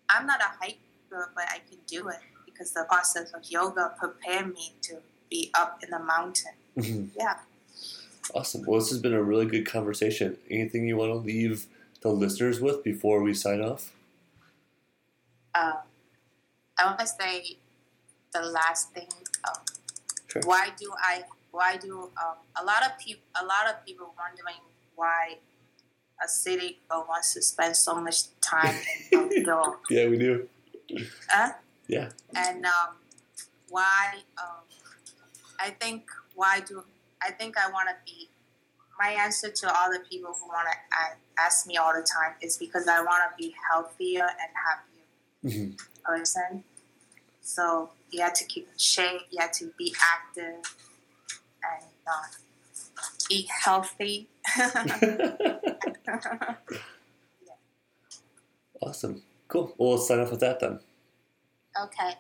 I'm 0.10 0.26
not 0.26 0.40
a 0.42 0.52
hiker, 0.60 1.32
but 1.36 1.46
I 1.50 1.60
can 1.70 1.80
do 1.88 2.08
it 2.10 2.20
because 2.46 2.72
the 2.72 2.86
process 2.88 3.32
of 3.34 3.50
yoga 3.50 3.94
prepared 4.00 4.54
me 4.54 4.74
to 4.84 5.02
be 5.30 5.52
up 5.54 5.80
in 5.84 5.90
the 5.90 6.00
mountain. 6.00 6.54
Mhm. 6.78 7.12
Yeah. 7.16 7.40
Awesome. 8.34 8.64
Well, 8.68 8.80
this 8.80 8.90
has 8.90 9.00
been 9.00 9.14
a 9.14 9.24
really 9.24 9.46
good 9.46 9.66
conversation. 9.66 10.38
Anything 10.50 10.88
you 10.88 10.98
want 10.98 11.12
to 11.12 11.18
leave 11.18 11.68
the 12.02 12.10
listeners 12.10 12.60
with 12.60 12.84
before 12.84 13.22
we 13.22 13.34
sign 13.34 13.62
off? 13.62 13.94
um, 15.56 15.74
I 16.78 16.86
want 16.86 17.00
to 17.00 17.08
say 17.08 17.58
the 18.34 18.42
last 18.42 18.92
thing. 18.94 19.08
Um, 19.48 19.56
Sure. 20.28 20.42
Why 20.46 20.70
do 20.78 20.92
I? 21.00 21.24
Why 21.52 21.78
do 21.78 22.12
um, 22.22 22.36
a 22.62 22.64
lot 22.66 22.84
of 22.86 22.98
people? 23.00 23.24
A 23.42 23.46
lot 23.46 23.70
of 23.70 23.86
people 23.86 24.14
wondering 24.20 24.62
why 24.96 25.38
a 26.22 26.28
city 26.28 26.80
wants 26.92 27.34
to 27.36 27.42
spend 27.42 27.78
so 27.78 27.96
much 27.96 28.24
time 28.42 28.76
in. 29.12 29.46
Yeah, 29.90 30.08
we 30.10 30.18
do. 30.18 30.50
Huh? 31.30 31.54
Yeah. 31.88 32.10
And 32.36 32.66
um, 32.66 32.96
why? 33.70 34.16
Um, 34.38 34.64
I 35.60 35.70
think 35.70 36.10
why 36.36 36.60
do 36.60 36.84
I 37.22 37.32
think 37.32 37.58
I 37.58 37.70
want 37.72 37.90
to 37.90 37.96
be? 38.06 38.30
My 39.00 39.10
answer 39.10 39.50
to 39.50 39.68
all 39.68 39.92
the 39.92 40.00
people 40.10 40.34
who 40.34 40.48
want 40.48 40.68
to 40.70 40.76
ask 41.42 41.68
me 41.68 41.78
all 41.78 41.94
the 41.94 42.02
time 42.02 42.34
is 42.42 42.58
because 42.58 42.88
I 42.88 43.00
want 43.02 43.22
to 43.30 43.36
be 43.38 43.54
healthier 43.72 44.24
and 44.28 44.52
happier 44.66 45.06
Mhm. 45.46 45.78
person. 46.04 46.64
So 47.42 47.92
you 48.12 48.22
have 48.22 48.34
to 48.34 48.46
keep 48.46 48.68
in 48.72 48.78
shape. 48.78 49.22
You 49.30 49.40
have 49.42 49.52
to 49.54 49.72
be 49.78 49.94
active 50.14 50.56
and 51.64 51.92
uh, 52.08 52.28
eat 53.30 53.48
healthy. 53.50 54.30
awesome. 58.82 59.22
Cool. 59.48 59.74
Well, 59.78 59.98
sign 59.98 60.20
off 60.20 60.32
with 60.32 60.40
that 60.42 60.60
then. 60.60 60.80
okay. 61.84 62.16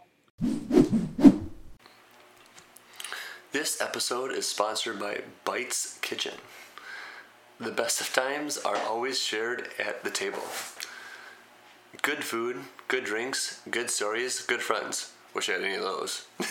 This 3.58 3.82
episode 3.82 4.32
is 4.34 4.48
sponsored 4.48 5.00
by 5.00 5.22
Bites 5.43 5.98
Kitchen. 6.04 6.36
The 7.60 7.72
best 7.72 8.00
of 8.00 8.13
times 8.13 8.60
are 8.60 8.78
always 8.78 9.20
shared 9.20 9.70
at 9.80 10.04
the 10.04 10.12
table. 10.12 10.43
Good 12.04 12.24
food, 12.24 12.58
good 12.88 13.04
drinks, 13.04 13.62
good 13.72 13.89
stories, 13.89 14.43
good 14.43 14.62
friends. 14.62 15.12
Wish 15.34 15.50
I 15.50 15.54
had 15.54 15.63
any 15.63 15.74
of 15.74 15.82
those. 15.82 16.28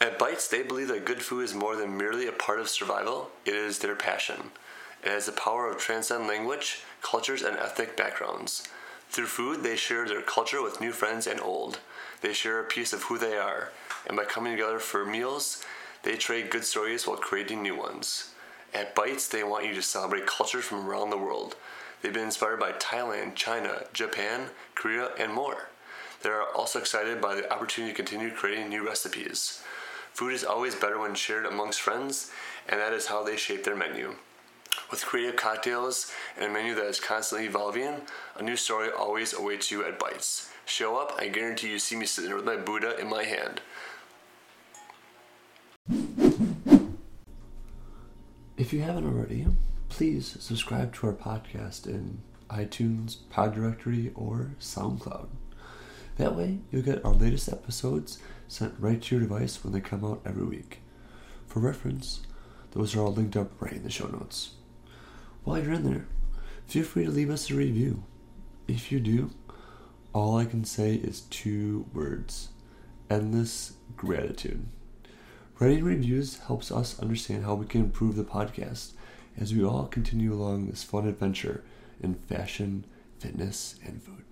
At 0.00 0.18
Bites, 0.18 0.48
they 0.48 0.64
believe 0.64 0.88
that 0.88 1.04
good 1.04 1.22
food 1.22 1.44
is 1.44 1.54
more 1.54 1.76
than 1.76 1.96
merely 1.96 2.26
a 2.26 2.32
part 2.32 2.58
of 2.58 2.68
survival, 2.68 3.30
it 3.44 3.54
is 3.54 3.78
their 3.78 3.94
passion. 3.94 4.50
It 5.04 5.10
has 5.10 5.26
the 5.26 5.32
power 5.32 5.70
of 5.70 5.78
transcend 5.78 6.26
language, 6.26 6.82
cultures, 7.00 7.42
and 7.42 7.56
ethnic 7.56 7.96
backgrounds. 7.96 8.66
Through 9.10 9.26
food, 9.26 9.62
they 9.62 9.76
share 9.76 10.06
their 10.06 10.22
culture 10.22 10.62
with 10.62 10.80
new 10.80 10.92
friends 10.92 11.26
and 11.26 11.40
old. 11.40 11.78
They 12.20 12.32
share 12.32 12.60
a 12.60 12.64
piece 12.64 12.92
of 12.92 13.04
who 13.04 13.18
they 13.18 13.36
are, 13.36 13.72
and 14.06 14.16
by 14.16 14.24
coming 14.24 14.52
together 14.52 14.78
for 14.78 15.04
meals, 15.04 15.64
they 16.02 16.16
trade 16.16 16.50
good 16.50 16.64
stories 16.64 17.06
while 17.06 17.16
creating 17.16 17.62
new 17.62 17.76
ones. 17.76 18.32
At 18.74 18.94
Bites, 18.94 19.28
they 19.28 19.42
want 19.42 19.64
you 19.64 19.74
to 19.74 19.82
celebrate 19.82 20.26
cultures 20.26 20.64
from 20.64 20.86
around 20.86 21.10
the 21.10 21.18
world. 21.18 21.56
They've 22.02 22.12
been 22.12 22.24
inspired 22.24 22.60
by 22.60 22.72
Thailand, 22.72 23.34
China, 23.34 23.84
Japan, 23.92 24.50
Korea, 24.74 25.10
and 25.18 25.32
more. 25.32 25.68
They 26.22 26.30
are 26.30 26.52
also 26.54 26.78
excited 26.78 27.20
by 27.20 27.34
the 27.34 27.52
opportunity 27.52 27.92
to 27.92 27.96
continue 27.96 28.30
creating 28.30 28.68
new 28.68 28.86
recipes. 28.86 29.62
Food 30.12 30.32
is 30.32 30.44
always 30.44 30.74
better 30.74 30.98
when 30.98 31.14
shared 31.14 31.46
amongst 31.46 31.80
friends, 31.80 32.30
and 32.68 32.80
that 32.80 32.92
is 32.92 33.06
how 33.06 33.22
they 33.22 33.36
shape 33.36 33.64
their 33.64 33.76
menu. 33.76 34.16
With 34.90 35.04
creative 35.04 35.34
cocktails 35.34 36.12
and 36.36 36.44
a 36.44 36.48
menu 36.48 36.74
that 36.76 36.86
is 36.86 37.00
constantly 37.00 37.48
evolving, 37.48 38.02
a 38.36 38.42
new 38.42 38.56
story 38.56 38.88
always 38.96 39.34
awaits 39.34 39.70
you 39.70 39.84
at 39.84 39.98
Bites. 39.98 40.50
Show 40.64 40.96
up, 40.96 41.12
I 41.18 41.28
guarantee 41.28 41.70
you 41.70 41.80
see 41.80 41.96
me 41.96 42.06
sitting 42.06 42.34
with 42.34 42.44
my 42.44 42.56
Buddha 42.56 42.96
in 42.98 43.08
my 43.08 43.24
hand. 43.24 43.60
If 48.56 48.72
you 48.72 48.80
haven't 48.82 49.06
already, 49.06 49.46
please 49.88 50.36
subscribe 50.38 50.94
to 50.94 51.08
our 51.08 51.12
podcast 51.12 51.86
in 51.86 52.22
iTunes, 52.48 53.18
Pod 53.28 53.54
Directory, 53.54 54.12
or 54.14 54.52
SoundCloud. 54.60 55.28
That 56.16 56.36
way, 56.36 56.58
you'll 56.70 56.82
get 56.82 57.04
our 57.04 57.12
latest 57.12 57.48
episodes 57.48 58.20
sent 58.46 58.74
right 58.78 59.02
to 59.02 59.16
your 59.16 59.22
device 59.22 59.62
when 59.64 59.72
they 59.72 59.80
come 59.80 60.04
out 60.04 60.22
every 60.24 60.44
week. 60.44 60.80
For 61.46 61.58
reference, 61.58 62.20
those 62.70 62.94
are 62.94 63.00
all 63.00 63.12
linked 63.12 63.36
up 63.36 63.60
right 63.60 63.72
in 63.72 63.82
the 63.82 63.90
show 63.90 64.06
notes. 64.06 64.52
While 65.46 65.62
you're 65.62 65.74
in 65.74 65.84
there, 65.84 66.06
feel 66.66 66.82
free 66.82 67.04
to 67.04 67.10
leave 67.12 67.30
us 67.30 67.48
a 67.48 67.54
review. 67.54 68.02
If 68.66 68.90
you 68.90 68.98
do, 68.98 69.30
all 70.12 70.36
I 70.36 70.44
can 70.44 70.64
say 70.64 70.96
is 70.96 71.20
two 71.20 71.86
words 71.94 72.48
endless 73.08 73.74
gratitude. 73.96 74.66
Writing 75.60 75.84
reviews 75.84 76.38
helps 76.48 76.72
us 76.72 76.98
understand 76.98 77.44
how 77.44 77.54
we 77.54 77.66
can 77.66 77.82
improve 77.82 78.16
the 78.16 78.24
podcast 78.24 78.94
as 79.38 79.54
we 79.54 79.62
all 79.64 79.86
continue 79.86 80.34
along 80.34 80.66
this 80.66 80.82
fun 80.82 81.06
adventure 81.06 81.62
in 82.02 82.14
fashion, 82.14 82.84
fitness, 83.20 83.76
and 83.84 84.02
food. 84.02 84.24